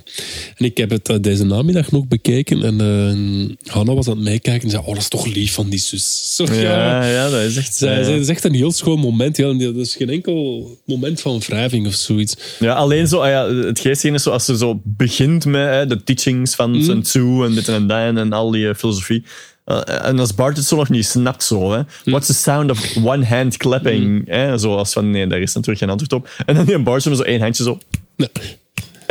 [0.56, 4.24] En ik heb het eh, deze namiddag nog bekeken en eh Hanna was aan het
[4.24, 6.34] meekijken en zei, oh, dat is toch lief van die zus.
[6.36, 7.74] Zo, Ja, ja, dat is echt...
[7.74, 9.36] Zij, eh, dat is echt een heel schoon moment.
[9.36, 12.36] Ja, dat is geen enkel moment van wrijving of zoiets.
[12.58, 15.08] Ja, alleen zo, ah ja, het geestige is zo, als ze zo begint
[15.44, 16.82] met hè, de teachings van Mhm.
[16.82, 19.24] Sun Tzu en dit en dat en al die eh, filosofie.
[19.66, 21.78] Uh, en als Bart het zo nog niet snapt, zo, hè.
[21.78, 22.10] Mhm.
[22.10, 24.28] What's the sound of one hand clapping?
[24.28, 26.28] Hè, zo als van, nee, daar is natuurlijk geen antwoord op.
[26.46, 27.78] En dan die Bart zo met zo één handje zo,
[28.16, 28.28] Nee.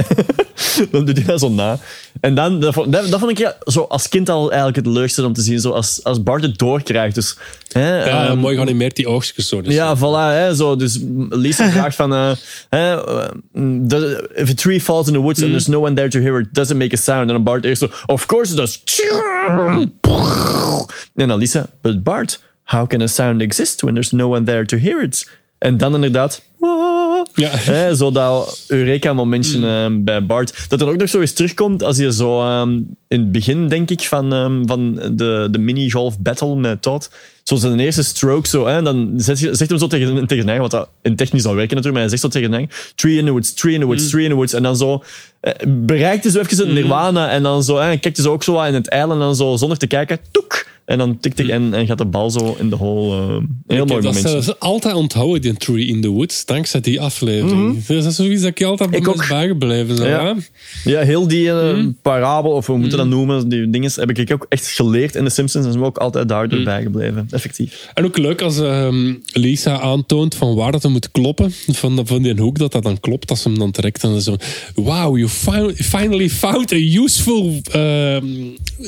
[0.91, 1.77] dan doet hij dat zo na.
[2.21, 4.85] En dan, dat, vond- dat, dat vond ik ja, zo als kind al eigenlijk het
[4.95, 5.59] leukste om te zien.
[5.59, 7.15] Zo als, als Bart het doorkrijgt.
[7.15, 7.38] Dus,
[7.71, 9.62] hè, Ja, ehm, mooi geanimeerd die oogstjes zo.
[9.62, 9.73] Dus.
[9.73, 10.33] ja, voilà.
[10.33, 10.75] Hè, zo.
[10.75, 12.13] Dus Lisa vraagt van...
[12.13, 12.31] eh,
[12.69, 16.19] hè, eh, if a tree falls in the woods and there's no one there to
[16.19, 17.21] hear it, does it make a sound?
[17.27, 17.89] En dan Bart eerst zo...
[18.05, 18.81] Of course it does.
[21.15, 21.69] En dan Lisa...
[21.81, 25.29] But Bart, how can a sound exist when there's no one there to hear it?
[25.60, 26.41] En dan inderdaad...
[27.34, 27.50] Ja.
[27.72, 30.65] Hè, zo dat Eureka-momentje eh, bij Bart.
[30.69, 32.69] Dat er ook nog zo eens terugkomt als je zo ehm,
[33.08, 37.10] in het begin, denk ik, van, ehm, van de, de mini-golf battle met Todd.
[37.43, 40.60] Zo zijn eerste stroke, zo, hè, dan zegt, hij- zegt hem zo tegen, tegen Nang,
[40.60, 43.26] wat dat in technisch zal werken natuurlijk, maar hij zegt zo tegen Nang, tree in
[43.26, 44.54] the woods, tree in the woods, tree in the woods.
[44.54, 45.04] En dan zo
[45.41, 48.43] eh, bereikt hij zo even het nirvana en dan zo, hè, kijkt hij zo ook
[48.43, 50.48] zo in het eiland en dan zo zonder te kijken, toek.
[50.89, 53.15] En dan tikt hij en, en gaat de bal zo in de hole.
[53.17, 53.28] eh,
[53.67, 54.30] heel mooi dat momentje.
[54.30, 57.86] zelfs altijd onthouden, die Tree in the Woods, dankzij die aflevering.
[57.86, 59.28] Dus dat is zoiets dat ik altijd ben ook.
[59.28, 59.95] bijgebleven.
[59.97, 60.36] Zo, Ja.
[60.84, 61.02] ja.
[61.02, 61.91] Heel die eh, Mhm.
[62.02, 65.23] parabel, of hoe moeten we dat noemen, die dingen, heb ik ook echt geleerd in
[65.23, 66.67] The Simpsons en zijn we ook altijd daardoor Mhm.
[66.67, 67.28] bijgebleven.
[67.32, 67.89] Effectief.
[67.93, 72.34] En ook leuk als ehm, Lisa aantoont van waar dat moet kloppen, van, van die
[72.39, 74.04] hoek, dat dat dan klopt, als ze hem dan trekt.
[74.04, 74.36] En dan zo,
[74.75, 77.62] wow, you fi- finally found a useful...
[77.71, 78.23] ehm,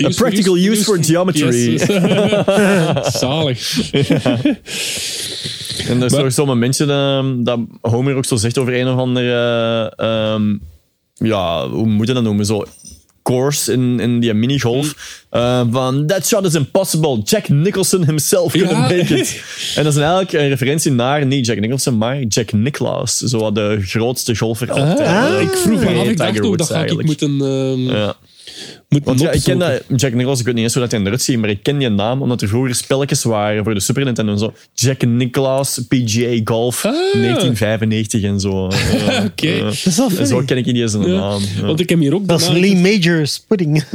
[0.04, 1.72] A practical use for geometry.
[1.72, 1.90] Yes.
[3.20, 3.92] Zalig.
[5.88, 8.98] En er is toch zo'n momentje ehm, dat Homer ook zo zegt over een of
[9.00, 9.94] andere...
[9.96, 10.56] ehm,
[11.14, 12.46] ja, hoe moet je dat noemen?
[12.46, 12.66] Zo
[13.24, 15.26] course in, in die minigolf.
[15.30, 17.22] eh, van, that shot is impossible.
[17.24, 18.80] Jack Nicholson himself couldn't Ja.
[18.80, 19.42] make it.
[19.76, 23.18] En dat is eigenlijk een referentie naar, niet Jack Nicholson, maar Jack Nicklaus.
[23.18, 25.08] Zo wat de grootste golfer altijd.
[25.08, 25.42] Ah.
[25.42, 28.16] ik vroeg me af, ik dacht Tiger ook, Woods dat ga ik moeten, ehm Ja.
[29.04, 31.22] Want ja, ik ken dat, Jack Nicklaus, ik weet niet eens hoe dat hij eruit
[31.22, 34.32] ziet, maar ik ken die naam omdat er vroeger spelletjes waren voor de Super Nintendo
[34.32, 34.54] en zo.
[34.74, 36.92] Jack Nicklaus, PGA Golf, Ah.
[36.92, 38.68] 1995 en zo.
[39.06, 39.48] Ja, Oké.
[39.50, 39.64] ja.
[39.64, 40.26] Dat is wel En funny.
[40.28, 41.20] zo ken ik niet eens een Ja.
[41.20, 41.42] naam.
[41.60, 41.66] Ja.
[41.66, 43.84] Want ik heb hier ook Dat is Lee Majors Pudding.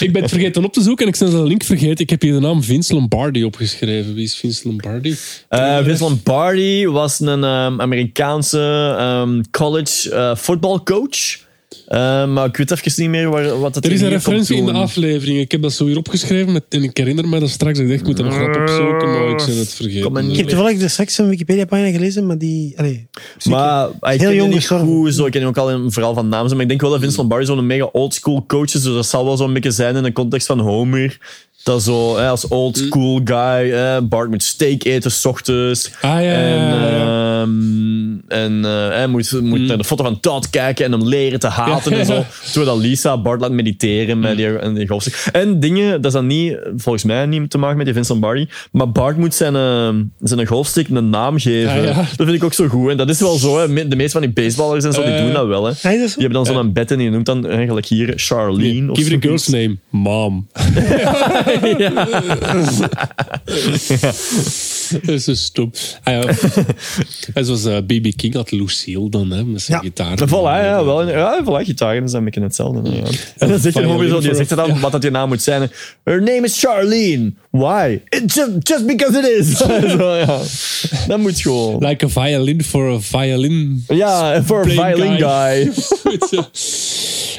[0.00, 1.98] Ik ben het vergeten op te zoeken en ik snel de link vergeten.
[2.04, 4.14] Ik heb hier de naam Vince Lombardi opgeschreven.
[4.14, 5.16] Wie is Vince Lombardi?
[5.48, 11.38] Eh, Vince Lombardi was een ehm, Amerikaanse ehm, college eh voetbalcoach.
[11.90, 14.64] Eh, maar ik weet even niet meer waar, wat het Er is een referentie in
[14.64, 15.38] de aflevering.
[15.38, 17.78] Ik heb dat zo hier opgeschreven met, en ik herinner me dat straks.
[17.78, 20.12] Ik dacht, ik moet dat nog wat opzoeken, maar ik ben het vergeten.
[20.12, 22.78] Niet Ik heb toevallig de straks een Wikipedia-pagina gelezen, maar die...
[22.78, 23.06] Allee,
[23.44, 24.86] Maar ik ken jong gestorven.
[24.86, 25.26] goed, zo.
[25.26, 26.48] Ik ken ook al een verhaal van naam.
[26.48, 28.82] Maar ik denk wel dat Vince Lombardi zo'n mega oldschool coach is.
[28.82, 31.18] Dus dat zal wel zo'n beetje zijn in de context van Homer.
[31.62, 35.90] Dat zo, hè, als old school guy, hè, Bart moet steak eten s ochtends.
[36.00, 37.40] Ah, ja, ja, En, ja, ja.
[37.40, 41.38] ehm, en eh, hij moet, moet naar de foto van Todd kijken en hem leren
[41.40, 42.24] te haten en zo.
[42.52, 45.28] Terwijl dat Lisa Bart laat mediteren met die, en die golfstuk.
[45.32, 48.48] En dingen, dat is dan niet, volgens mij niet te maken met die Vince Lombardi.
[48.72, 49.88] Maar Bart moet zijn, eh,
[50.20, 51.70] zijn golfstick een naam geven.
[51.70, 51.94] Ah, ja.
[51.94, 52.90] Dat vind ik ook zo goed.
[52.90, 53.58] En dat is wel zo.
[53.58, 53.88] Hè.
[53.88, 55.22] De meeste van die baseballers en zo, die Eh.
[55.24, 55.64] doen dat wel.
[55.64, 55.70] Hè.
[55.70, 55.98] Is dat zo?
[55.98, 58.90] Die hebben dan zo'n bed en die noemt dan eigenlijk hier Charlene.
[58.90, 59.44] of Give it a zoiets.
[59.44, 59.76] girl's name.
[59.90, 60.46] Mom.
[64.00, 65.70] Dat is zo stom.
[66.02, 66.34] Ah, ja.
[67.34, 69.84] En zoals BB King had Lucille dan, hè, met zijn Ja.
[69.88, 70.18] gitaar.
[70.28, 71.08] Voilà, ja, wel.
[71.08, 71.66] Ja, voilà,
[72.04, 72.90] is dan een beetje hetzelfde.
[72.90, 72.96] Ja.
[73.38, 75.42] En dan hij Violin gewoon zo, die voor- zegt dan wat dat je naam moet
[75.42, 75.70] zijn.
[76.04, 77.32] Her name is Charlene.
[77.50, 78.00] Why?
[78.26, 79.56] Just, just because it is.
[79.58, 80.40] zo, ja.
[81.08, 81.86] Dat moet gewoon.
[81.86, 83.84] Like a violin for a violin.
[83.88, 85.72] Ja, een playing violin guy.
[86.30, 86.44] Je.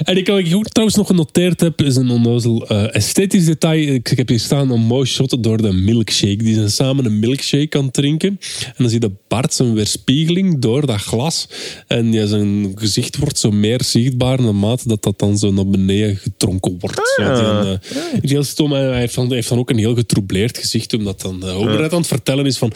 [0.02, 3.88] En ik, wat ik ook trouwens nog genoteerd heb, is een onnozel eh, esthetisch detail.
[3.94, 6.36] Ik, ik heb hier staan een mooi shot door de milkshake.
[6.36, 8.40] Die zijn samen een milkshake aan het drinken.
[8.66, 11.48] En dan zie je Bart zijn weerspiegeling door dat glas.
[11.88, 16.16] En ja, zijn gezicht wordt zo meer zichtbaar naarmate dat dat dan zo naar beneden
[16.16, 17.02] getronken wordt.
[17.16, 18.74] Zo, die, eh, heel stom.
[18.74, 21.76] En hij heeft, dan, hij heeft dan ook een heel getroubleerd gezicht, omdat dan uh,
[21.76, 22.74] aan het vertellen is van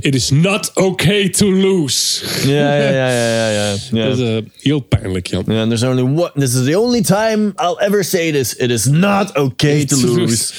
[0.00, 2.24] It is not okay to lose.
[2.46, 3.74] Ja, ja, ja, ja, ja.
[3.92, 4.08] ja.
[4.08, 5.42] Dat is eh, heel pijnlijk, ja.
[5.46, 6.30] Yeah, there's only one.
[6.34, 8.54] This is the only time I'll ever say this.
[8.54, 10.52] It is not okay To lose.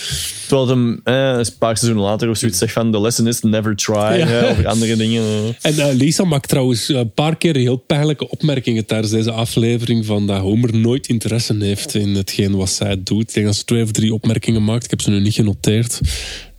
[0.47, 3.41] Terwijl het hem eh, een paar seizoenen later of zoiets zegt van the lesson is
[3.41, 3.93] never try.
[3.95, 4.25] Ja.
[4.27, 5.23] hè, of andere dingen.
[5.61, 10.27] En eh, Lisa maakt trouwens een paar keer heel pijnlijke opmerkingen tijdens deze aflevering van
[10.27, 13.27] dat Homer nooit interesse heeft in hetgeen wat zij doet.
[13.27, 14.83] Ik denk dat ze twee of drie opmerkingen maakt.
[14.83, 15.99] Ik heb ze nu niet genoteerd.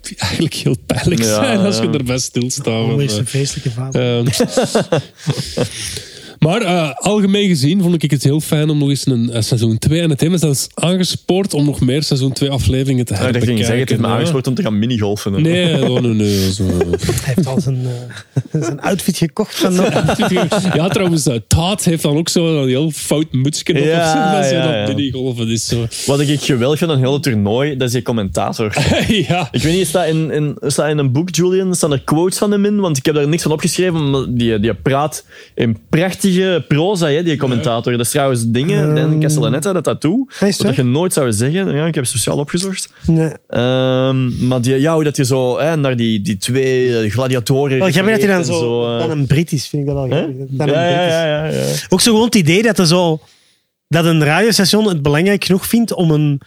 [0.00, 1.90] Die eigenlijk heel pijnlijk Ja, zijn als je ja.
[1.92, 2.66] erbij stilstaat.
[2.66, 4.16] Homer is Eh, een vreselijke vader.
[4.16, 4.26] Ehm,
[6.38, 9.78] maar eh, algemeen gezien vond ik het heel fijn om nog eens een eh, seizoen
[9.78, 10.00] 2.
[10.00, 13.32] En het heeft me zelfs aangespoord om nog meer seizoen 2 afleveringen te Ja, ik
[13.32, 13.54] dacht herbekijken.
[13.54, 15.32] ging zeggen, het heeft me aangespoord om te gaan minigolfen.
[15.32, 15.40] hè.
[15.40, 16.52] Nee, oh, nee, nee.
[16.52, 16.64] Zo.
[16.64, 17.86] Hij heeft al zijn,
[18.50, 19.74] eh, zijn outfit gekocht van
[20.74, 23.78] Ja, trouwens, Todd heeft dan ook zo een heel fout mutsje op.
[23.78, 24.86] Ja, zo, ja, ja.
[24.94, 25.86] minigolven is zo.
[26.06, 28.76] Wat ik geweldig vind aan het hele toernooi, dat is die commentator.
[29.28, 29.48] ja.
[29.52, 32.50] Ik weet niet, staat in, in, staat in een boek, Julian, staan er quotes van
[32.50, 32.80] hem in?
[32.80, 35.78] Want ik heb daar niks van opgeschreven, maar die, die praat in
[36.30, 37.92] prachtige proza, hè, die commentator.
[37.92, 40.28] Dat is trouwens dingen, Dan Castellaneta, dat dat toe.
[40.40, 40.74] Wat waar?
[40.74, 41.74] je nooit zou zeggen.
[41.74, 42.92] Ja, ik heb speciaal opgezocht.
[43.06, 43.30] Nee.
[43.48, 47.78] Ehm, maar die, ja, hoe dat je zo hè, naar die, die twee eh, gladiatoren...
[47.78, 48.84] Wel grappig dat hij dan zo...
[48.94, 50.46] eh, Dan een Brit is, vind ik dat wel grappig.
[50.56, 51.64] Ja, ja, ja, ja, ja.
[51.88, 53.20] Ook zo gewoon het idee dat, er zo,
[53.88, 56.40] dat een radiostation het belangrijk genoeg vindt om een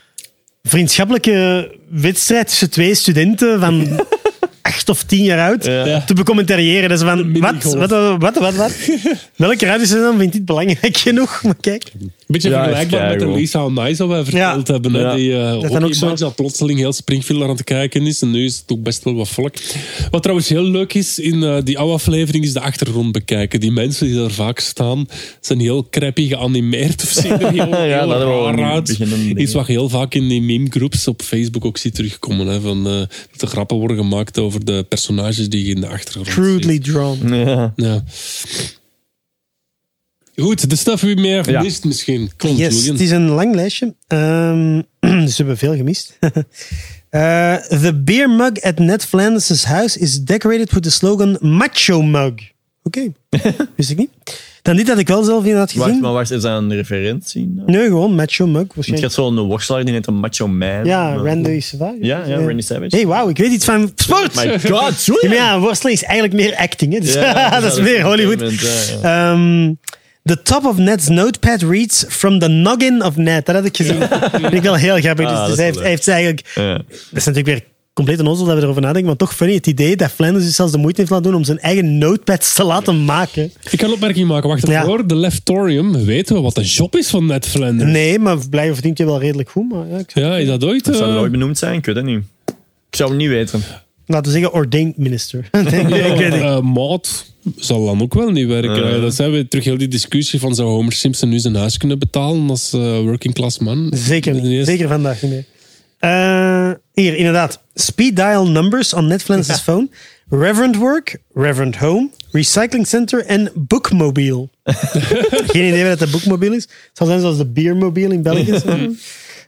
[0.64, 3.88] vriendschappelijke wedstrijd tussen twee studenten van
[4.70, 6.02] acht of tien jaar oud Ja.
[6.06, 6.90] te becommentariëren.
[6.90, 8.74] Dat is van, wat, wat, wat, wat, wat?
[9.36, 11.44] Welke radiostation vindt dit belangrijk genoeg?
[11.44, 11.92] Maar kijk,
[12.32, 13.28] Beetje Ja, vergelijkbaar met de.
[13.28, 14.74] Lisa Onai, wat wij verteld Ja.
[14.74, 14.94] hebben.
[14.94, 18.22] Hè, die uh, dan ook, zo- iemand dat plotseling heel Springfield aan het kijken is.
[18.22, 19.54] En nu is het ook best wel wat volk.
[20.12, 23.60] Wat trouwens heel leuk is in eh, die oude aflevering, is de achtergrond bekijken.
[23.60, 25.06] Die mensen die daar vaak staan,
[25.42, 29.00] zijn heel crappy geanimeerd of zien er heel, Ja, heel dat hebben we raar uit.
[29.36, 32.48] Iets wat je heel vaak in die meme-groups op Facebook ook ziet terugkomen.
[32.48, 32.94] Hè, van, eh,
[33.32, 36.36] dat er grappen worden gemaakt over de personages die je in de achtergrond ziet.
[36.36, 37.34] crudely drawn.
[37.34, 37.74] Ja.
[37.76, 38.04] Ja.
[40.40, 42.32] Goed, de stuff wie meer gemist misschien.
[42.38, 42.94] Kom, Yes, Julian.
[42.94, 43.96] het is een lang lijstje.
[44.08, 44.82] Ehm,
[45.26, 46.18] dus we hebben veel gemist.
[47.10, 52.34] Eh, the beer mug at Ned Flanders' house is decorated with the slogan Macho Mug.
[52.84, 53.12] Oké,
[53.76, 54.10] wist ik niet.
[54.62, 56.02] Dan dit had ik wel zelf inderdaad Wacht, gezien.
[56.04, 57.54] maar wacht, is dat een referentie?
[57.66, 58.64] Nee, gewoon Macho Mug.
[58.74, 59.02] Waarschijnlijk.
[59.02, 60.86] hebt zo'n worstelaar die heet een Macho Man.
[60.86, 61.98] Ja, Maar- Randy Savage.
[62.02, 62.96] Ja, ja, Randy Savage.
[62.96, 64.36] hey, wauw, ik weet iets van sport.
[64.36, 66.94] My god, Ja, maar ja, worstelen is eigenlijk meer acting.
[66.94, 67.00] Hè?
[67.00, 68.40] Dus Ja, dat is meer Hollywood.
[68.62, 68.70] ja,
[69.02, 69.32] ja.
[69.32, 69.74] Ehm,
[70.24, 73.46] the top of Ned's notepad reads From the noggin of Ned.
[73.46, 74.00] Dat had ik gezien.
[74.00, 75.26] Dat vind ik wel heel grappig.
[75.26, 76.52] Ah, dus dus is hij, heeft, hij heeft eigenlijk...
[76.56, 76.74] Ja.
[76.78, 79.96] Dat is natuurlijk weer compleet onnozel dat we erover nadenken, maar toch funny het idee
[79.96, 83.06] dat Flanders dus zelfs de moeite heeft laten doen om zijn eigen notepads te laten
[83.06, 83.52] maken.
[83.70, 84.50] Ik kan een opmerking maken.
[84.50, 84.80] Wacht Ja.
[84.80, 85.08] ervoor.
[85.08, 86.06] De Leftorium.
[86.06, 87.92] Weten we wat de job is van Ned Flanders?
[87.92, 89.72] Nee, maar blijkbaar verdient hij wel redelijk goed.
[89.72, 90.86] Maar ja, Ja, is dat ooit?
[90.86, 91.74] Dat zou eh, er ooit benoemd zijn?
[91.78, 92.24] Ik weet het niet.
[92.90, 93.64] Ik zou het niet weten.
[94.10, 95.48] Laten we zeggen ordained minister.
[95.52, 95.86] Weet
[96.18, 96.34] niet.
[96.34, 97.26] eh, maat
[97.58, 98.76] zal dan ook wel niet werken.
[98.86, 98.96] Ja.
[98.96, 101.78] Eh, Dat zijn we terug heel die discussie van zou Homer Simpson nu zijn huis
[101.78, 103.92] kunnen betalen als eh, working class man?
[103.96, 104.66] Zeker niet.
[104.66, 105.46] Zeker vandaag niet meer.
[106.00, 107.62] Eh, hier, inderdaad.
[107.74, 109.88] Speed dial numbers on Flanders' phone.
[110.30, 114.48] Reverend work, Reverend home, recycling center en bookmobile.
[115.54, 116.64] Geen idee wat dat bookmobile is.
[116.64, 118.62] Het zal zijn zoals de beermobile in België.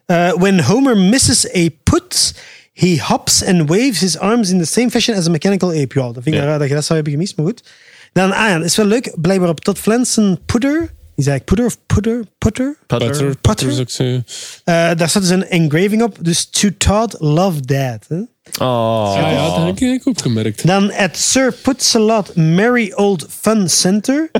[0.07, 2.33] Uh, when Homer misses a put,
[2.73, 5.99] he hops and waves his arms in the same fashion as a mechanical ape.
[5.99, 6.43] Ja, dat vind ik Ja.
[6.47, 7.63] raar dat je dat zou hebben gemist, maar goed.
[8.13, 9.13] Dan, ah ja, dat is wel leuk.
[9.21, 10.91] Blijkbaar op Todd Flansen Putter.
[11.15, 12.23] Die zei ik Putter of Putter?
[12.37, 12.77] Putter?
[12.87, 13.35] Butter, Putter.
[13.41, 14.25] butter zou ik zeggen.
[14.63, 16.17] Eh, daar staat dus een engraving op.
[16.21, 18.05] Dus to Todd, love dad.
[18.07, 18.21] Hè?
[18.59, 19.13] Oh.
[19.15, 20.67] Ja, ja, dat heb ik eigenlijk ook gemerkt.
[20.67, 24.31] Dan at Sir Putsalot Merry Old Fun Center.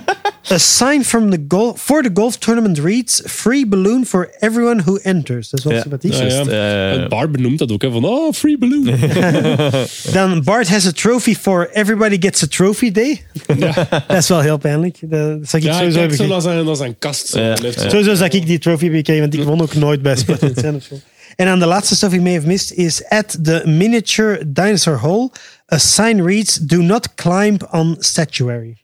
[0.51, 4.95] a sign from the golf for the golf tournament reads: Free balloon for everyone who
[4.95, 5.49] enters.
[5.49, 5.81] Dat is wel Ja.
[5.81, 6.13] sympathiek.
[6.13, 6.43] Ja, ja.
[6.43, 7.81] Juist, eh, Bart benoemt dat ook.
[7.81, 8.83] Hè, van, oh, free balloon.
[10.13, 13.21] Dan Bart has a trophy for everybody gets a trophy day.
[14.07, 14.97] dat is wel heel pijnlijk.
[15.01, 17.27] Dat zou ik ja, sowieso hebben zijn, naar zijn kast.
[17.27, 17.53] Zo.
[17.75, 20.15] Sowieso zou ik die trophy gekregen, want ik won ook nooit bij
[20.55, 20.95] in of zo.
[21.41, 25.31] En dan de laatste stuff ik mee heb mist is at the miniature dinosaur hole.
[25.73, 28.77] A sign reads: Do not climb on statuary.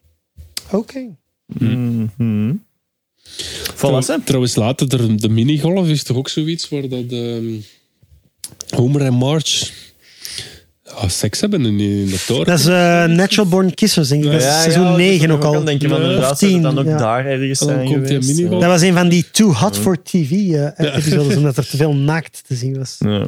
[0.71, 1.15] Oké.
[3.75, 4.21] Voilà, hè.
[4.23, 7.59] Trouwens, later de, de minigolf is toch ook zoiets waar dat ehm,
[8.75, 9.71] Homer en Marge
[10.95, 12.45] Ja, seks hebben in die dokter.
[12.45, 14.31] Dat is eh, Natural Born Kissers, denk ik.
[14.31, 15.59] Dat is Ja, seizoen ja, 9 dat ook al.
[15.59, 16.97] Ik denken van het dan 10, ook ja.
[16.97, 18.35] daar ergens Dan zijn geweest.
[18.35, 18.61] minigolf.
[18.61, 21.93] Dat was een van die Too Hot for TV eh, episodes, omdat er te veel
[21.93, 22.95] naakt te zien was.
[22.99, 23.25] Ja.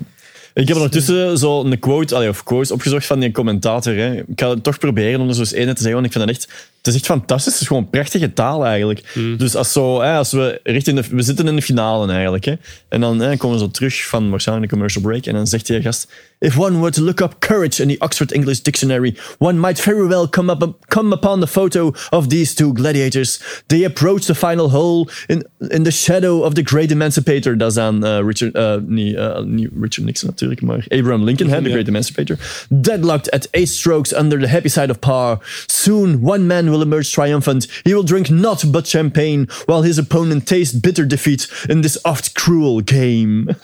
[0.53, 3.95] Ik heb ondertussen zo een quote, allee, of quotes opgezocht van die commentator.
[3.95, 4.15] Hè.
[4.15, 6.25] Ik ga het toch proberen om er zo eens ene te zeggen, want ik vind
[6.25, 6.47] dat echt...
[6.89, 7.53] Is echt fantastisch.
[7.53, 9.03] Het is gewoon prachtige taal eigenlijk.
[9.37, 11.15] Dus als, zo, hè, als we richting de...
[11.15, 12.45] We zitten in de finale eigenlijk.
[12.45, 12.53] Hè.
[12.89, 15.25] En dan hè, komen we zo terug van waarschijnlijk een commercial break.
[15.25, 16.07] En dan zegt die gast...
[16.41, 20.07] If one were to look up courage in the Oxford English Dictionary, one might very
[20.07, 23.39] well come, up, come upon the photo of these two gladiators.
[23.67, 27.57] They approach the final hole in, in the shadow of the great emancipator.
[27.57, 31.49] Dat is aan eh, Richard, eh, niet, eh, niet Richard Nixon natuurlijk, maar Abraham Lincoln,
[31.49, 32.37] hè, the great emancipator.
[32.69, 35.37] Deadlocked at eight strokes under the happy side of power.
[35.65, 37.67] Soon one man will emerge triumphant.
[37.83, 42.35] He will drink not but champagne, while his opponent tastes bitter defeat in this oft
[42.35, 43.47] cruel game.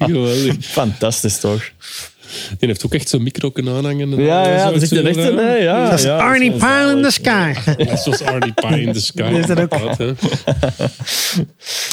[0.00, 0.64] Geweldig.
[0.64, 1.62] Fantastisch toch?
[2.58, 4.12] Die heeft ook echt zo'n micro kunnen aanhangen.
[4.12, 5.46] en Ja, dan ja, zo dat is echt een zo, echte, ja.
[5.48, 5.90] nee, ja.
[5.90, 7.10] Dat is ja, Arnie dat Pine in the.
[7.10, 7.52] Sky.
[7.76, 9.22] Ja, zoals Arnie Pie in the Sky.
[9.40, 9.72] is dat ook.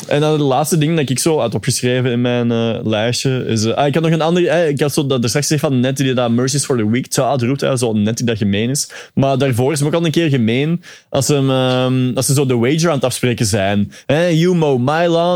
[0.07, 3.63] En dan het laatste ding dat ik zo had opgeschreven in mijn eh, lijstje is...
[3.65, 4.47] eh, ah, ik had nog een ander...
[4.47, 6.89] eh, ik had zo dat er straks gezegd van net die dat Mercies for the
[6.89, 7.61] Weak child roept.
[7.61, 8.89] hè, zo net die dat gemeen is.
[9.13, 12.45] Maar daarvoor is hem ook al een keer gemeen als, hem, ehm, als ze zo
[12.45, 13.91] de wager aan het afspreken zijn.
[14.05, 14.89] Hè, you mow.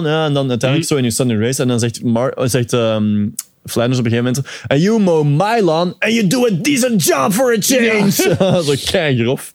[0.06, 1.62] Ja, en dan uiteindelijk zo in je Sunday race.
[1.62, 3.28] En dan zegt, Mar eh, zegt ehm,
[3.66, 4.64] Flanders op een gegeven moment...
[4.68, 8.12] And you mow my lawn and you do a decent job for a change.
[8.66, 9.54] zo kei grof.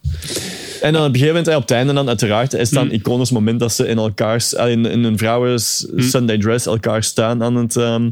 [0.81, 2.93] En dan op een gegeven moment, eh, op het einde dan uiteraard, is dan een
[2.93, 5.61] iconisch moment dat ze in elkaars, eh, in, in een vrouwen
[5.97, 8.11] Sunday dress elkaar staan aan het ehm,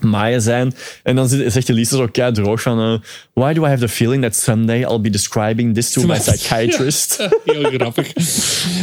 [0.00, 0.74] maaien zijn.
[1.02, 2.98] En dan zegt Elisa zo kei droog van, eh,
[3.32, 7.28] why do I have the feeling that someday I'll be describing this to my psychiatrist?
[7.44, 8.12] Heel grappig.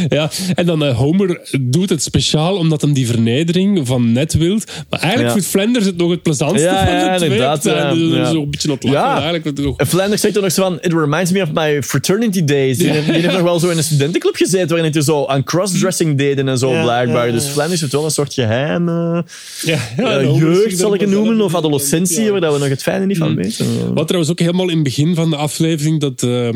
[0.08, 4.64] Ja, en dan eh, Homer doet het speciaal omdat hem die vernedering van net wilt.
[4.90, 5.40] Maar eigenlijk Ja.
[5.40, 7.30] vindt Flanders het nog het plezantste Ja, van ja, de twee.
[7.30, 8.30] inderdaad, ja, er ja.
[8.30, 9.00] Zo een beetje aan het lachen.
[9.00, 9.12] Ja.
[9.12, 11.48] Eigenlijk wordt het nog- En Flanders zegt dan nog zo van, it reminds me of
[11.52, 12.78] my fraternity days.
[12.78, 15.44] Die, heeft, die heeft nog wel zo in een studentenclub gezeten waarin hij zo aan
[15.44, 17.16] crossdressing deden en zo Ja, blijkbaar.
[17.16, 17.32] ja, ja.
[17.32, 18.88] Dus Flanders heeft wel een soort geheim...
[18.88, 19.18] eh,
[19.64, 22.30] ja, ja, jeugd, zal ik noemen, of adolescentie, Ja.
[22.30, 23.94] waar dat we nog het fijne niet van weten.
[23.94, 26.48] Wat trouwens ook helemaal in het begin van de aflevering, dat eh,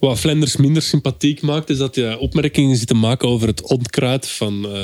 [0.00, 4.28] wat Flanders minder sympathiek maakt, is dat je opmerkingen zit te maken over het onkruid
[4.28, 4.80] van eh,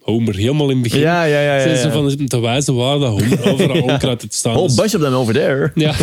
[0.00, 0.34] Homer.
[0.36, 1.00] Helemaal in het begin.
[1.00, 1.80] Ja, ja, ja, ja, Zijn ja.
[1.82, 4.74] ze van te wijzen waar dat Homer overal onkruid het staan Whole is.
[4.74, 5.70] bunch of them over there.
[5.74, 5.94] Ja.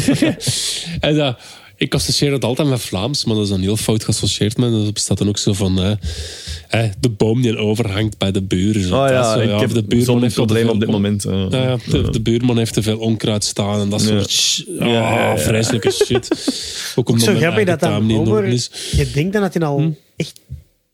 [1.00, 1.38] en dat,
[1.84, 4.58] ik associeer dat altijd met Vlaams, maar dat is dan heel fout geassocieerd.
[4.58, 5.92] Maar er bestaat dan ook zo van eh,
[6.70, 8.82] eh, de boom die overhangt bij de buren.
[8.88, 8.96] Zo.
[8.96, 11.26] Oh Dat ja, zo, ik heb de buurman heeft probleem op dit moment.
[11.26, 11.46] eh.
[11.50, 14.92] Ja, ja, de, de buurman heeft te veel onkruid staan en dat soort Ja, ja,
[14.92, 15.32] ja.
[15.32, 16.28] ah, vreselijke shit.
[16.96, 17.82] Ook omdat Zo grappig dat
[18.28, 18.72] orde is.
[18.92, 19.90] Je denkt dan dat hij al Hm.
[20.16, 20.40] echt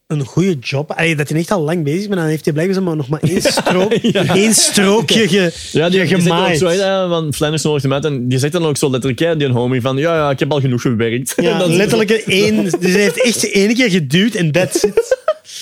[0.10, 0.92] een goede job...
[0.92, 3.08] Allee, dat hij echt al lang bezig is, maar dan heeft hij blijkbaar maar nog
[3.10, 6.58] maar één, strook, één strookje ge, Ja, die, die gemaaid.
[6.58, 9.50] zo, hè, van Flanders nodigt hem uit en die zegt dan ook zo letterlijk, die
[9.50, 11.34] Homer, van ja, ja, ik heb al genoeg gewerkt.
[11.36, 12.64] Ja, letterlijk één...
[12.64, 15.18] Dus hij heeft echt één keer geduwd en that's it.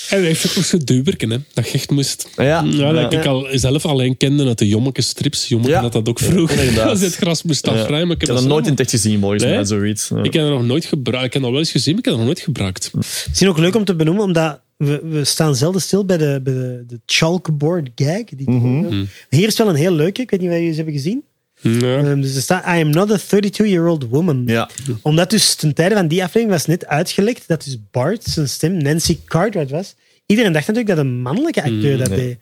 [0.10, 2.28] En hij heeft ook nog zo'n duiberken, hè, dat je echt moest.
[2.36, 3.19] Ja, Ja, dat ja.
[3.19, 5.47] ik al zelf alleen kende uit de Jommeke strips.
[5.47, 5.82] Jommeke Ja.
[5.82, 6.82] had dat ook vroeger.
[6.89, 8.15] Als het gras moest afruimen.
[8.15, 9.39] Ik Ik heb dat nooit in het echt gezien, Nee?
[9.39, 10.08] mij, zoiets.
[10.08, 10.17] Ja.
[10.23, 11.26] Ik heb dat nog nooit gebruikt.
[11.26, 12.91] Ik heb dat wel eens gezien, maar ik heb dat nog nooit gebruikt.
[13.28, 16.54] Misschien ook leuk om te benoemen, omdat we, we staan zelden stil bij de, bij
[16.54, 18.23] de, de chalkboard gag.
[18.36, 19.06] Die Mhm.
[19.30, 21.23] Hier is wel een heel leuke, ik weet niet of jullie ze hebben gezien.
[21.62, 21.98] Ja.
[21.98, 24.43] Ehm, dus er staat, I am not a 32-year-old woman.
[24.46, 24.70] Ja.
[25.02, 28.78] Omdat dus ten tijde van die aflevering was net uitgelekt dat dus Bart, zijn stem,
[28.78, 29.96] Nancy Cartwright was.
[30.26, 32.38] Iedereen dacht natuurlijk dat een mannelijke acteur dat deed.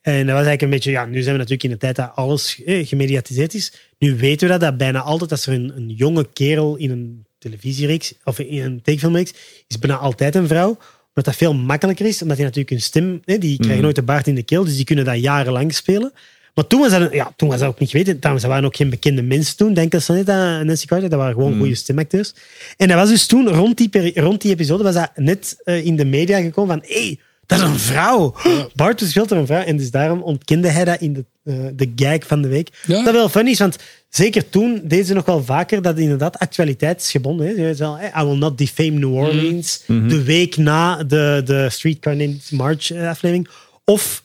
[0.00, 2.10] En dat was eigenlijk een beetje, ja, nu zijn we natuurlijk in de tijd dat
[2.14, 3.72] alles eh, gemediatiseerd is.
[3.98, 7.24] Nu weten we dat, dat bijna altijd als er een, een jonge kerel in een
[7.38, 9.32] televisiereeks of in een tekenfilmreeks
[9.68, 10.68] is bijna altijd een vrouw.
[10.68, 14.02] Omdat dat veel makkelijker is, omdat die natuurlijk hun stem, hè, die krijgen nooit de
[14.02, 16.12] baard in de keel, dus die kunnen dat jarenlang spelen.
[16.60, 18.18] Maar toen was dat, ja, toen was dat ook niet geweten.
[18.18, 19.74] Trouwens, dat waren ook geen bekende mensen toen.
[19.74, 21.08] Denk dat ze niet aan Nancy Carter.
[21.08, 22.34] Dat waren gewoon goede stemacteurs.
[22.76, 25.96] En dat was dus toen, rond die, rond die episode, was dat net eh, in
[25.96, 28.34] de media gekomen van hé, hey, dat is een vrouw.
[28.74, 29.62] Bart speelt er een vrouw.
[29.62, 32.68] En dus daarom ontkende hij dat in de, eh, de gag van de week.
[32.86, 33.04] Ja.
[33.04, 33.76] Dat wel funny is, want
[34.08, 37.56] zeker toen deden ze nog wel vaker dat inderdaad actualiteitsgebonden is.
[37.56, 39.82] Je weet wel, hey, I will not defame New Orleans.
[39.86, 43.48] De week na de, de Streetcar Named March eh, aflevering.
[43.84, 44.22] Of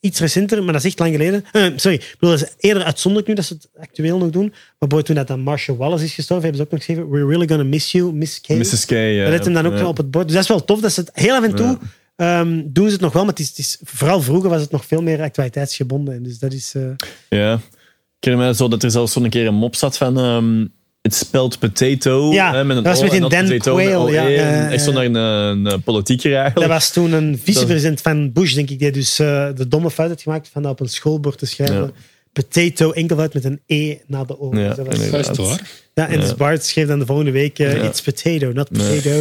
[0.00, 1.44] iets recenter, maar dat is echt lang geleden.
[1.52, 4.48] Eh, sorry, ik bedoel, dat is eerder uitzonderlijk nu dat ze het actueel nog doen.
[4.48, 7.48] Maar bijvoorbeeld toen dat Marshall Wallace is gestorven, hebben ze ook nog geschreven We're really
[7.48, 8.48] gonna miss you, Miss K.
[8.48, 8.84] Mrs.
[8.84, 8.90] K.
[8.90, 9.30] Ja.
[9.30, 10.24] Dat hem dan ook op het bord.
[10.24, 11.78] Dus dat is wel tof dat ze het heel af en toe
[12.16, 13.22] ehm, doen ze het nog wel.
[13.22, 16.14] Maar het is, het is, vooral vroeger was het nog veel meer actualiteitsgebonden.
[16.14, 16.74] En dus dat is...
[16.74, 16.82] eh,
[17.28, 17.54] Ja.
[17.54, 20.18] Ik herinner me zo dat er zelfs zo'n keer een mop zat van...
[20.18, 20.66] ehm
[21.08, 22.32] het spelt potato.
[22.32, 24.86] Ja, hè, met een dat was O met en die dan potato Quayle, ja, Echt
[24.86, 26.72] een, een politieker dat eigenlijk.
[26.72, 30.22] was toen een vicepresident van Bush, denk ik, die dus eh, de domme fout had
[30.22, 31.76] gemaakt van dat op een schoolbord te schrijven.
[31.76, 31.90] Ja.
[32.32, 34.50] potato enkelvoud met een E na de O.
[34.54, 35.26] Ja, Dus dat was-.
[35.26, 35.60] Dat waar.
[35.94, 37.82] ja, en dus Bart schreef dan de volgende week: eh, Ja.
[37.82, 39.20] It's potato, not potato.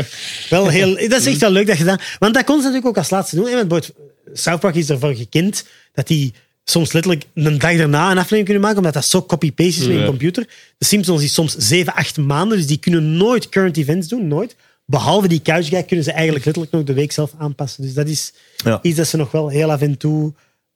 [0.50, 1.98] wel heel, dat is echt wel leuk dat gedaan.
[2.18, 3.68] Want dat kon ze natuurlijk ook als laatste doen.
[3.68, 3.92] Bart,
[4.32, 6.32] South Park is ervoor gekend dat die
[6.70, 10.04] soms letterlijk een dag daarna een aflevering kunnen maken, omdat dat zo copy-paste is Ja.
[10.06, 10.46] computer.
[10.78, 14.56] De Simpsons is soms 7, 8 maanden, dus die kunnen nooit current events doen, nooit.
[14.86, 17.82] Behalve die couch guy kunnen ze eigenlijk letterlijk nog de week zelf aanpassen.
[17.82, 18.78] Dus dat is Ja.
[18.82, 20.32] iets dat ze nog wel heel af en toe...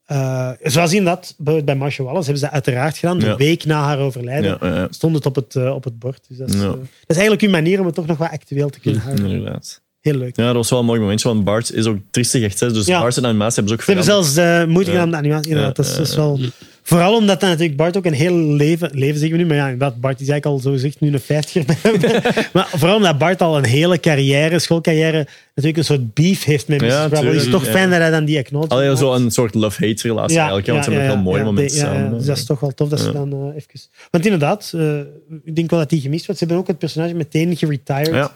[0.07, 3.19] eh, zoals in dat, bij Marcia Wallace hebben ze dat uiteraard gedaan.
[3.19, 3.37] De Ja.
[3.37, 6.25] week na haar overlijden stond het op het, eh, op het bord.
[6.29, 6.77] Dus dat is, eh, dat
[7.07, 9.27] is eigenlijk een manier om het toch nog wat actueel te kunnen houden.
[9.31, 9.82] Inderdaad.
[10.03, 10.37] Heel leuk.
[10.37, 12.61] Ja, dat was wel een mooi momentje, want Bart is ook triestig echt.
[12.61, 12.73] Hè?
[12.73, 13.01] Dus Ja.
[13.01, 14.35] Bart en animatie hebben ze ook Ze hebben veranderd.
[14.35, 14.97] zelfs de moeite Ja.
[15.01, 15.51] gedaan om de animatie.
[15.51, 16.39] Inderdaad, Ja, dat is, dat is wel...
[16.85, 19.65] Vooral omdat dan natuurlijk Bart ook een heel leven, leven zeggen we nu, maar ja,
[19.65, 21.77] inderdaad, Bart is eigenlijk al zo gezegd nu een vijftiger.
[22.53, 26.81] maar vooral omdat Bart al een hele carrière, schoolcarrière, natuurlijk een soort beef heeft met
[26.81, 26.91] Mrs.
[26.91, 27.19] Ja, Rubble.
[27.19, 27.71] is het tuurlijk, toch ja.
[27.71, 30.67] fijn dat hij dan die acknowledge Allee, zo een soort love-hate relatie eigenlijk.
[30.67, 32.19] hè, Want ze hebben ook heel mooie ja, momenten ja, ja, samen.
[32.19, 33.81] dus dat is toch wel tof dat ze dan eh, even...
[34.11, 34.99] Want inderdaad, eh,
[35.45, 36.41] ik denk wel dat die gemist wordt.
[36.41, 38.31] Ze hebben ook het personage meteen geretired.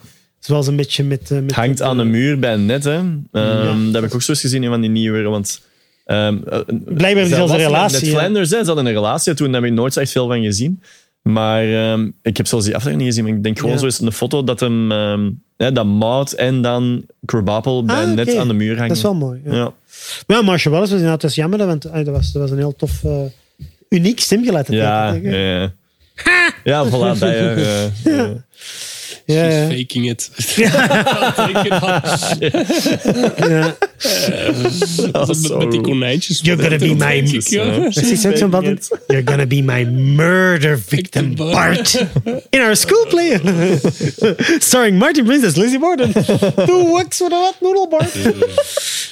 [0.47, 1.21] Zoals een beetje met...
[1.31, 2.85] eh, met Het hangt aan de muur bij net.
[2.85, 2.93] Hè.
[3.33, 5.23] Ehm, Dat heb ik ook zo eens gezien in van die nieuwe.
[5.23, 5.61] Want,
[6.05, 8.01] ehm, eh, Blijkbaar zelfs een relatie.
[8.01, 8.19] Met ja.
[8.19, 9.35] Flanders, hè, ze hadden een relatie.
[9.35, 10.83] Toen heb ik nooit zo echt veel van gezien.
[11.23, 13.25] Maar ehm, ik heb zelfs die aflevering niet gezien.
[13.29, 13.79] Maar ik denk gewoon Ja.
[13.79, 14.91] zo eens een foto dat hem...
[15.57, 18.89] hè, dat Maud en dan Krabappel bij Ah, net aan de muur hangen.
[18.89, 19.41] Dat is wel mooi.
[19.45, 19.55] Ja.
[19.55, 19.73] Ja.
[20.27, 22.57] Maar ja, Marshall Wallace was inderdaad dat is jammer, want dat, was, dat was een
[22.59, 23.21] heel tof, eh,
[23.89, 24.67] uniek stemgeluid.
[24.69, 25.73] Ja, ja, ja.
[26.65, 26.91] Ja, voilà.
[26.91, 27.51] Dat, ja,
[28.05, 28.45] ja,
[29.27, 29.35] ja.
[29.35, 29.77] ja, She's ja.
[29.77, 30.31] faking it.
[31.37, 32.37] Take it out.
[33.49, 33.77] ja.
[35.13, 35.81] Dat is zo met die rude.
[35.81, 36.41] konijntjes.
[36.43, 37.79] You're gonna be my- Ja.
[37.79, 38.89] Dat is ook zo'n band.
[39.07, 41.53] You're gonna be my murder victim, Victim Bart.
[42.25, 42.45] Bart.
[42.51, 43.41] In our school play.
[44.59, 46.13] Starring Martin Prince as Lizzie Borden.
[46.67, 48.13] Who works with a what noodle Bart?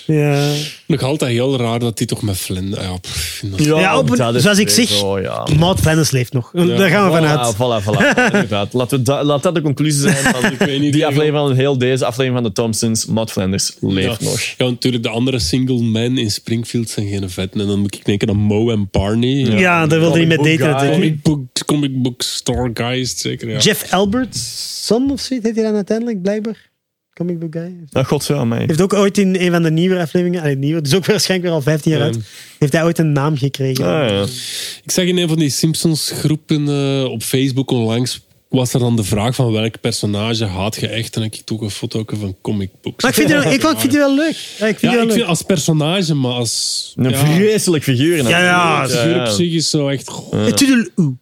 [0.07, 0.53] Ja.
[0.87, 2.71] Nog altijd heel raar dat die toch met Flynn...
[2.71, 5.47] Ja, pff, Ja, op een- dat is zoals ik zeg, zo, ja.
[5.59, 6.51] Maud Flanders leeft nog.
[6.53, 7.55] Daar gaan we vanuit.
[7.55, 8.25] Voilà, voilà, voilà.
[8.33, 8.73] Inderdaad.
[8.73, 11.55] Laten we da- laat dat de conclusie zijn van Ik weet niet die aflevering van
[11.57, 13.07] heel deze aflevering van de Thompsons.
[13.07, 14.29] Matt Flanders leeft ja.
[14.29, 14.41] nog.
[14.41, 17.61] Ja, natuurlijk, de andere single men in Springfield zijn geen vetten.
[17.61, 19.35] En dan moet ik denken aan Mo en Barney.
[19.59, 20.89] Ja, daar wilde hij Comic book daten guy.
[20.89, 21.23] natuurlijk.
[21.23, 21.23] Comic
[21.53, 23.49] book, comic book store guys, zeker.
[23.51, 23.59] Ja.
[23.59, 26.73] Jeff Albertson of zoiets heet hij dan uiteindelijk, blijkbaar.
[27.15, 27.75] Comic book guy.
[27.93, 28.65] Ah, god ja, mij.
[28.67, 31.59] Heeft ook ooit in een van de nieuwe afleveringen, allee, nieuwe, dus ook waarschijnlijk weer
[31.59, 32.07] al 15 jaar Ja.
[32.07, 32.19] uit,
[32.59, 33.85] heeft hij ooit een naam gekregen.
[33.85, 34.23] Ah, ja.
[34.83, 38.97] Ik zag in een van die Simpsons groepen eh, op Facebook onlangs was er dan
[38.97, 41.17] de vraag van welk personage haat je echt?
[41.17, 43.03] En ik toch een foto van comic books.
[43.03, 44.37] Maar ik vind, het, ik, ik vind het wel leuk.
[44.59, 45.29] Ja, ik vind ja, het wel ik vind leuk.
[45.29, 46.93] als personage, maar als...
[46.97, 48.29] Een ja, vreselijk figuur.
[48.29, 50.11] Ja, ja, als figuur op zich is zo echt...
[50.31, 51.15] Toedeloe.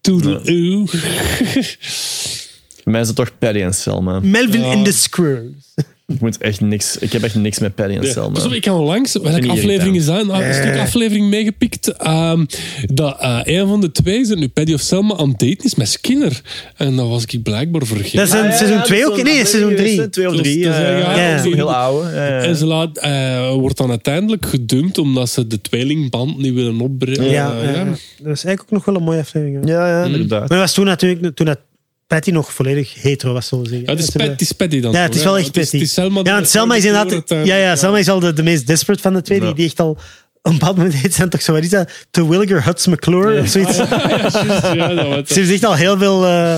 [0.00, 0.88] Toedeloe.
[2.84, 4.20] Bij mij is het toch Paddy en Selma.
[4.22, 4.72] Melvin Ja.
[4.72, 5.74] and the Squirrels.
[6.06, 8.10] Ik, moet echt niks, ik heb echt niks met Paddy en Ja.
[8.12, 8.44] Selma.
[8.44, 10.28] Op, ik heb onlangs, welke ik aflevering is dat?
[10.28, 11.88] Een stuk aflevering meegepikt.
[11.88, 12.44] ehm,
[12.86, 15.74] dat eh, een van de twee, zijn nu Paddy of Selma, aan het daten is
[15.74, 16.40] met Skinner.
[16.76, 18.16] En dat was ik blijkbaar vergeten.
[18.18, 19.22] Dat is een seizoen 2 ook?
[19.22, 20.08] Nee, seizoen 3.
[20.08, 20.62] Twee of Dus drie.
[20.62, 22.10] te ja, heel oude.
[22.14, 22.40] Ja, ja.
[22.40, 27.30] En ze laat, eh, wordt dan uiteindelijk gedumpt omdat ze de tweelingband niet willen opbrengen.
[27.30, 27.84] Ja, ja.
[27.84, 29.68] dat is eigenlijk ook nog wel een mooie aflevering.
[29.68, 29.72] Ja.
[29.88, 30.38] Ja, ja, inderdaad.
[30.38, 31.58] Maar dat was toen natuurlijk, toen dat
[32.06, 33.80] Patty nog volledig hetero was, zo zeggen.
[33.80, 34.92] Ja, het is, Ze Pat- hebben- het is Paddy dan.
[34.92, 35.76] Ja, het is wel echt Patty.
[35.78, 37.22] het is Selma Ja, want Selma is inderdaad...
[37.46, 39.40] Ja, ja, Selma is al de, de meest desperate van de twee.
[39.40, 39.98] Die, die echt al...
[40.42, 41.52] Een bepaald moment heet dan toch zo...
[41.52, 41.90] Wat is dat?
[42.10, 43.76] Terwilliger Huts McClure of zoiets.
[43.84, 44.36] Ja, juist,
[44.74, 46.24] ja, dat was- Ze heeft echt al heel veel...
[46.26, 46.56] eh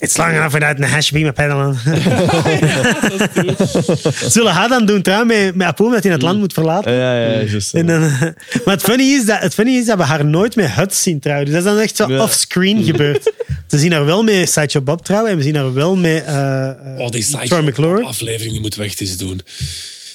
[0.00, 1.74] It's long enough without een hash beam peddelen.
[4.30, 6.92] Zullen haar dan doen trouwen met, met Apoel dat hij het land moet verlaten?
[6.92, 7.58] Ja, ja, ja.
[7.72, 8.00] En dan,
[8.64, 11.20] maar het funny, is dat, het funny is dat we haar nooit met Huts zien
[11.20, 11.46] trouwen.
[11.46, 12.22] Dus dat is dan echt zo Ja.
[12.22, 13.32] offscreen gebeurd.
[13.68, 16.70] We zien haar wel met Sideshow Bob trouwen en we zien haar wel met uh,
[16.98, 18.04] Oh, die Troy McClure.
[18.04, 19.40] aflevering die moeten we echt eens doen.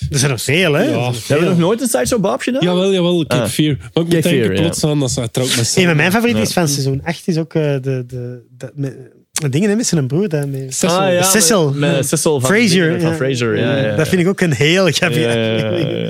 [0.09, 0.83] Er zijn nog veel, hè?
[0.83, 1.11] Ja.
[1.27, 2.63] Hebben we nog nooit een Sideshow Bob gedaan?
[2.63, 3.49] Jawel, jawel, Cape Ah.
[3.49, 3.77] Fear.
[3.93, 6.53] Maar ik moet denken plots aan dat ze trouwt met Een van mijn favorieten is
[6.53, 8.41] van seizoen 8 is ook uh, de, de,
[8.75, 9.13] de,
[9.49, 10.29] dingen met zijn broer.
[10.29, 10.99] Dat, met, Cecil.
[10.99, 11.73] Ah, ja, Cecil.
[11.73, 13.01] Met, met Cecil van Fraser.
[13.01, 13.15] Van ja.
[13.15, 13.95] Fraser, ja, ja, ja.
[13.95, 15.15] Dat vind ik ook een heel gaaf.
[15.15, 15.87] Ja, ja, ja, ja,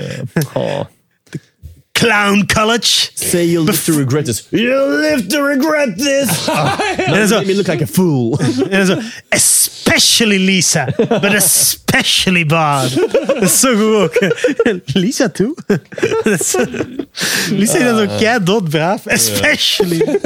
[0.54, 0.80] Oh.
[1.92, 3.10] Clown College.
[3.14, 4.46] Say you live to regret this.
[4.50, 6.48] You live to regret this!
[6.96, 8.38] En dan zo, Make me look like a fool.
[8.70, 8.98] En dan zo,
[9.86, 12.90] especially Lisa, but especially Bob.
[13.26, 14.34] Dat is zo goed ook.
[15.02, 15.54] Lisa toe?
[16.24, 16.54] Is-
[17.50, 19.06] Lisa is dan zo kei doodbraaf.
[19.06, 20.18] Especially.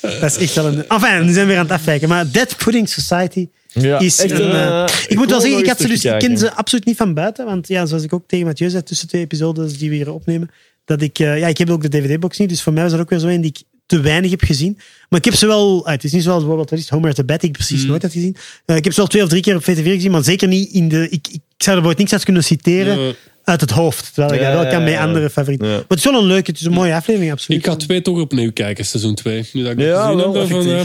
[0.00, 0.88] Dat is echt wel een...
[0.88, 2.08] Enfin, nu zijn we weer aan het afwijken.
[2.08, 4.44] Maar Dead Pudding Society Ja, is echt een...
[4.44, 6.84] een, eh, eh, ik moet wel zeggen, ik, had ze dus, ik ken ze absoluut
[6.84, 7.44] niet van buiten.
[7.44, 10.50] Want ja, zoals ik ook tegen Mathieu zei, tussen twee episodes die we hier opnemen,
[10.84, 11.18] dat ik...
[11.18, 13.18] eh, ja, ik heb ook de DVD-box niet, dus voor mij was dat ook weer
[13.18, 14.78] zo een die ik te weinig heb gezien.
[15.08, 15.86] Maar ik heb ze wel...
[15.86, 18.02] ah, het is niet zoals bijvoorbeeld, wat is Homer at the Bat, ik precies nooit
[18.02, 18.36] had gezien.
[18.64, 20.70] Eh, ik heb ze wel twee of drie keer op VTV gezien, maar zeker niet
[20.70, 21.08] in de...
[21.08, 23.14] Ik, ik, zou er bijvoorbeeld niks uit kunnen citeren
[23.44, 24.14] uit het hoofd.
[24.14, 25.68] Terwijl ik dat wel kan bij andere favorieten.
[25.68, 27.58] Maar het is wel een leuke, het is een mooie aflevering, absoluut.
[27.58, 29.48] Ik ga twee toch opnieuw kijken, seizoen 2.
[29.52, 30.84] Nu dat ik ja, wel, heb, van, uh, uh,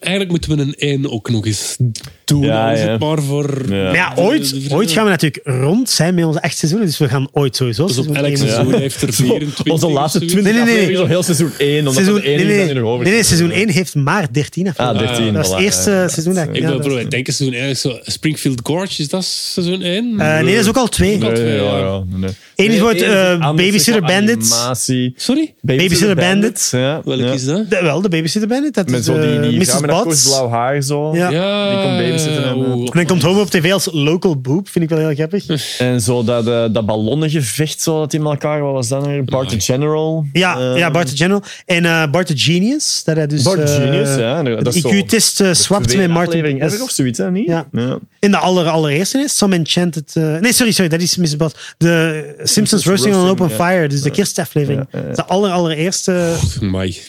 [0.00, 1.76] eigenlijk moeten we een 1 ook nog eens
[2.24, 2.42] doen.
[2.42, 3.64] Ja, is het maar voor...
[3.68, 6.88] Maar ja, ooit, ooit gaan we natuurlijk rond zijn met onze echt seizoenen.
[6.88, 7.86] Dus we gaan ooit sowieso...
[7.86, 10.96] Dus op elk seizoen eh, heeft er 24 Onze laatste 20 nee, nee, nee.
[10.96, 14.32] Zo heel seizoen 1, omdat seizoen, 1 nee, nee, nee, nee, seizoen 1 heeft maar
[14.32, 15.10] 13 ah, afleveringen.
[15.10, 15.34] Ah, 13.
[15.34, 16.34] dat is het eerste seizoen.
[16.34, 20.16] Dat, ik, ja, ik denk seizoen 1 Springfield Gorge, is dat seizoen 1?
[20.16, 21.18] nee, dat is ook al 2
[21.62, 22.02] ja, ja.
[22.06, 22.30] nee.
[22.56, 24.52] Eén is wordt, is eh, Babysitter Bandits.
[24.58, 25.12] Animatie.
[25.16, 25.54] Sorry?
[25.60, 26.70] Babysitter Bandits.
[26.70, 27.32] Ja, Welke ja.
[27.32, 27.70] is dat?
[27.70, 28.74] De- wel, de Babysitter Bandit.
[28.74, 29.80] Dat Met is zo die, eh, die Mrs.
[29.80, 30.24] met dat Potts.
[30.28, 31.14] blauw haar zo.
[31.14, 31.30] Ja.
[31.30, 32.70] Ja, Die komt babysitten en, eh.
[32.72, 34.68] En dan komt Homo op tv als local boob.
[34.68, 35.78] Vind ik wel heel grappig.
[35.78, 39.12] En zo dat, eh, dat ballonnengevecht zo dat die met elkaar, wat was dat nou
[39.12, 39.24] weer?
[39.24, 40.24] Bart the General.
[40.32, 41.42] Ja, Eh, ja Bart the General.
[41.66, 43.02] En eh, Bart the Genius.
[43.04, 44.42] Dat hij dus, Bart the eh, Genius, ja.
[44.42, 46.26] Dat is zo IQ-test eh, swapt met Martin.
[46.28, 47.30] aflevering ever of zoiets, hè?
[47.30, 47.46] Niet?
[47.46, 47.66] Ja.
[47.72, 47.98] ja.
[48.18, 50.10] In de aller, allereerste is Some Enchanted...
[50.16, 51.36] eh, nee, sorry, sorry, dat is Mrs.
[51.36, 51.49] Bot.
[51.78, 53.50] De Simpsons Roasting on an Open.
[53.50, 54.88] Fire, dus de kerstaflevering.
[55.14, 56.34] De aller, allereerste...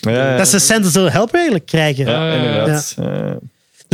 [0.01, 2.05] Dat is de Santa's Little Helper eigenlijk krijgen.
[2.05, 2.95] Ja, inderdaad.
[2.99, 3.39] Eh, Er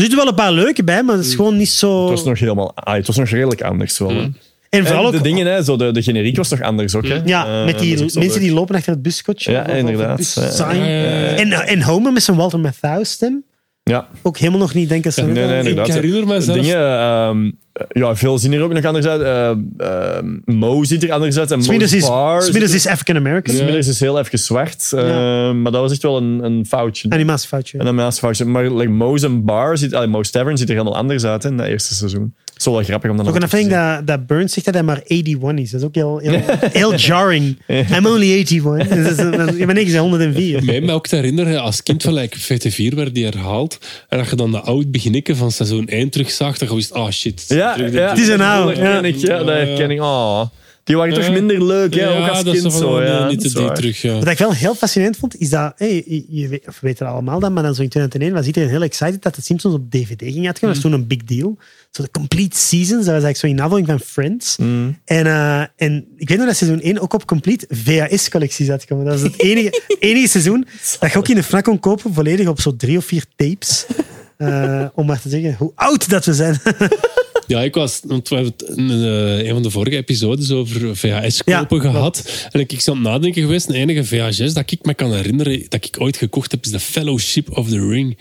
[0.04, 2.02] zitten wel een paar leuke bij, maar het is gewoon niet zo...
[2.02, 2.72] het was nog helemaal...
[2.76, 4.10] Ah, het was nog redelijk anders wel.
[4.10, 4.28] hè.
[4.70, 5.12] en vooral En ook...
[5.12, 7.22] de dingen, hè, zo de, de generiek was toch anders ook, hè?
[7.26, 9.52] Ja, Eh, met die zo mensen die lopen achter het buskotje.
[9.52, 10.18] Ja, of- of het inderdaad.
[10.18, 10.76] bussign.
[10.78, 11.36] Ja, ja, ja.
[11.36, 13.44] En, en Homer met zijn Walter Matthau stem.
[13.88, 15.12] Ja, Ook helemaal nog niet denken.
[15.16, 15.88] nee, nee, inderdaad.
[15.88, 17.52] Ik herinner me zelfs- Dingen, ehm,
[17.90, 19.22] ja, veel zien er ook nog anders uit.
[19.22, 21.52] Eh, ehm, Mo ziet er anders uit.
[21.52, 22.04] En Smithers is,
[22.40, 23.56] Smithers er- is African American.
[23.56, 23.62] Ja.
[23.62, 24.88] Smithers is heel even zwart.
[24.96, 25.54] Ja.
[25.54, 27.10] Maar dat was echt wel een, een foutje.
[27.10, 27.78] Animatiefoutje.
[27.78, 28.46] En dan naast foutje.
[28.46, 29.78] Maar like, Mo's en Bar,
[30.10, 32.34] Mo's Tavern ziet er helemaal anders uit hè, in dat eerste seizoen.
[32.58, 33.70] Is wel grappig om dat nog te zien.
[33.70, 35.72] dat, dat Burns zegt dat hij maar 81 is.
[35.72, 36.42] Dat is ook heel, heel,
[36.72, 37.58] heel jarring.
[37.96, 38.88] I'm only 81.
[38.88, 40.64] Dus dat is- dat is- Je bent niks, 104.
[40.64, 43.78] Mij me ook te herinneren, als kind van like, VT4 werd die herhaald.
[44.10, 47.46] En dat je dan de oud beginnikken van seizoen 1 terugzag, dan wist ah shit.
[47.48, 49.16] Ja, ja, Het is een oude, Dat herken ja.
[49.16, 49.22] ik.
[49.28, 50.02] Ja, dat herken ik.
[50.02, 50.42] Oh,
[50.88, 52.18] die waren toch minder leuk, hè?
[52.18, 54.02] ook als dat kind zo Ja, niet dat te terug.
[54.02, 54.14] Ja.
[54.20, 57.40] Wat ik wel heel fascinerend vond, is dat, hey, je, weet, of we weten allemaal
[57.40, 60.22] dan, maar dan zo in 2001 was iedereen heel excited dat de Simpsons op DVD
[60.22, 60.54] ging uitkomen.
[60.60, 61.58] Dat was toen een big deal.
[61.92, 64.56] Zo de complete seasons, dat was eigenlijk zo in navolging van Friends.
[64.58, 69.04] En, eh, en ik weet nog dat seizoen 1 ook op complete VHS-collecties uitkwam.
[69.04, 70.68] Dat was het enige, enige seizoen
[71.00, 73.86] dat je ook in de FNAC kon kopen, volledig op zo drie of vier tapes.
[74.38, 76.60] Eh, om maar te zeggen hoe oud dat we zijn.
[77.48, 80.96] Ja, ik was, want we hebben het in eh, een van de vorige episodes over
[80.98, 82.48] VHS kopen Ja, gehad.
[82.52, 83.68] En ik ik aan het nadenken geweest.
[83.68, 86.80] De enige VHS dat ik me kan herinneren dat ik ooit gekocht heb, is de
[86.80, 88.18] Fellowship of the Ring.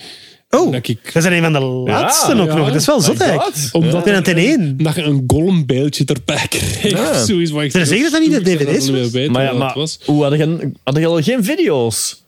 [0.51, 2.55] Oh, Dat ik- dat is een van de laatste ook ja.
[2.57, 2.67] nog.
[2.67, 3.57] Dat is wel zot eigenlijk.
[3.73, 4.01] Omdat Ja.
[4.01, 4.77] 2001.
[4.77, 6.83] Dat je een gollumbeeldje erbij kreeg.
[6.91, 7.25] Ja.
[7.25, 9.11] Zoiets waar ik Zijn er zeker dat dat niet de DVD's was?
[9.11, 9.99] weten Maar ja, wat maar het was.
[10.05, 12.23] hoe hadden je, hadden je al geen video's?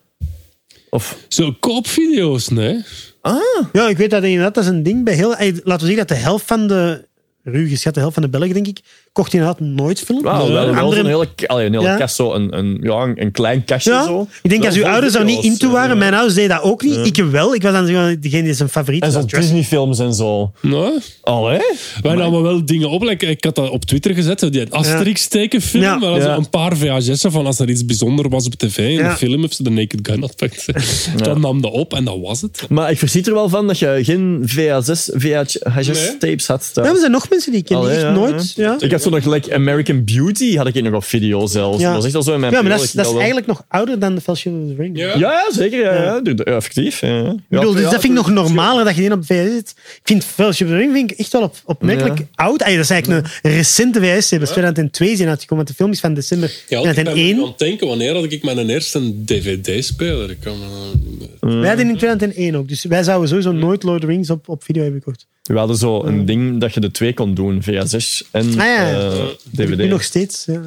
[0.91, 2.83] Of, Zo koopvideo's, nee.
[3.73, 5.29] Ja, ik weet dat inderdaad, dat is een ding bij heel...
[5.29, 7.07] Laten we zeggen dat de helft van de...
[7.43, 8.81] Ruw geschat, de helft van de Belgen, denk ik,
[9.13, 10.27] kocht inderdaad nooit film.
[10.27, 11.97] hadden wel Andere- zo'n hele, allee, een hele Ja.
[11.97, 14.27] kast, zo, een, een, ja, een, een klein kastje Ja, zo.
[14.43, 15.95] ik denk Wel als uw ouders daar niet into waren, ja.
[15.95, 17.07] mijn ouders deden dat ook niet.
[17.07, 17.55] Ik wel.
[17.55, 19.17] Ik was dan zo degene die zijn favoriet En was.
[19.31, 20.53] zo'n Disney-films en zo.
[20.63, 21.61] Nou, Allee?
[22.03, 23.03] wij namen wel dingen op.
[23.03, 25.83] Like, ik had dat op Twitter gezet, zo die Asterix-tekenfilm.
[25.83, 25.97] Ja.
[25.99, 26.37] Maar Ja.
[26.37, 28.79] een paar VHS'en van als er iets bijzonder was op tv.
[28.79, 29.11] In Ja.
[29.11, 30.67] de film of ze de Naked Gun had gepakt.
[31.25, 32.67] Dan nam dat op en dat was het.
[32.69, 36.71] Maar ik verschiet er wel van dat je geen VHS, VHS-tapes had.
[36.75, 36.87] thuis.
[36.87, 38.53] Ja, er zijn nog mensen die ik ken, die echt ja, nooit...
[38.57, 38.77] Ja.
[38.99, 41.81] Ik had zo nog like, American Beauty, had ik nog op video zelfs.
[41.81, 41.87] Ja.
[41.87, 43.99] Dat was echt al zo in mijn Ja, maar dat is, dat eigenlijk nog ouder
[43.99, 44.99] dan de Fellowship of the Ring.
[44.99, 45.07] Ja.
[45.09, 45.81] Ja, ja, zeker.
[45.81, 46.21] Ja, ja.
[46.23, 47.01] Ja, effectief.
[47.01, 47.31] Ja.
[47.31, 49.75] Ik bedoel, dus dat vind ik nog normaler dat je die op VS zit.
[49.77, 52.25] Ik vind Fellowship of the Ring vind ik echt wel op, opmerkelijk Ja.
[52.35, 52.61] oud.
[52.63, 54.29] Ey, dat is eigenlijk een recente VS.
[54.29, 56.93] Dat is 2002 zijn uitgekomen, want de film is van december Ja, ik ben me
[56.93, 57.41] 2001.
[57.41, 60.31] aan het denken, wanneer had ik mijn eerste DVD-speler?
[60.31, 60.57] Ik kan
[61.41, 62.69] Wij hadden in 2001 ook.
[62.69, 65.27] Dus wij zouden sowieso nooit Lord of the Rings op, op video hebben gekocht.
[65.49, 68.91] We hadden zo een ding dat je de twee kon doen, VHS en Ah, ja.
[68.91, 69.77] eh, Dat heb ik DVD.
[69.79, 70.45] nu nog steeds.
[70.47, 70.61] Ja,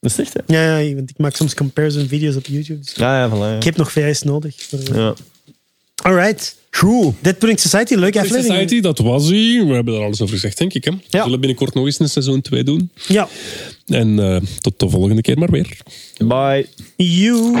[0.00, 0.40] Dat is echt, hè?
[0.46, 2.80] ja, ja want ik maak soms comparison video's op YouTube.
[2.80, 3.32] Dus Ja, ja, voilà.
[3.50, 3.56] Ja.
[3.56, 4.56] ik heb nog VS nodig.
[4.94, 5.14] Ja.
[6.02, 6.56] Alright.
[6.70, 7.14] Goed.
[7.20, 8.46] Dead Pudding Society, leuke aflevering.
[8.52, 9.64] Society, dat was hij.
[9.66, 10.84] We hebben er alles over gezegd, denk ik.
[10.84, 10.90] Hè?
[10.90, 12.90] We zullen binnenkort nog eens een seizoen 2 doen.
[13.08, 13.28] Ja.
[13.86, 15.76] En eh, tot de volgende keer maar weer.
[16.18, 16.66] Bye.
[16.96, 17.56] You.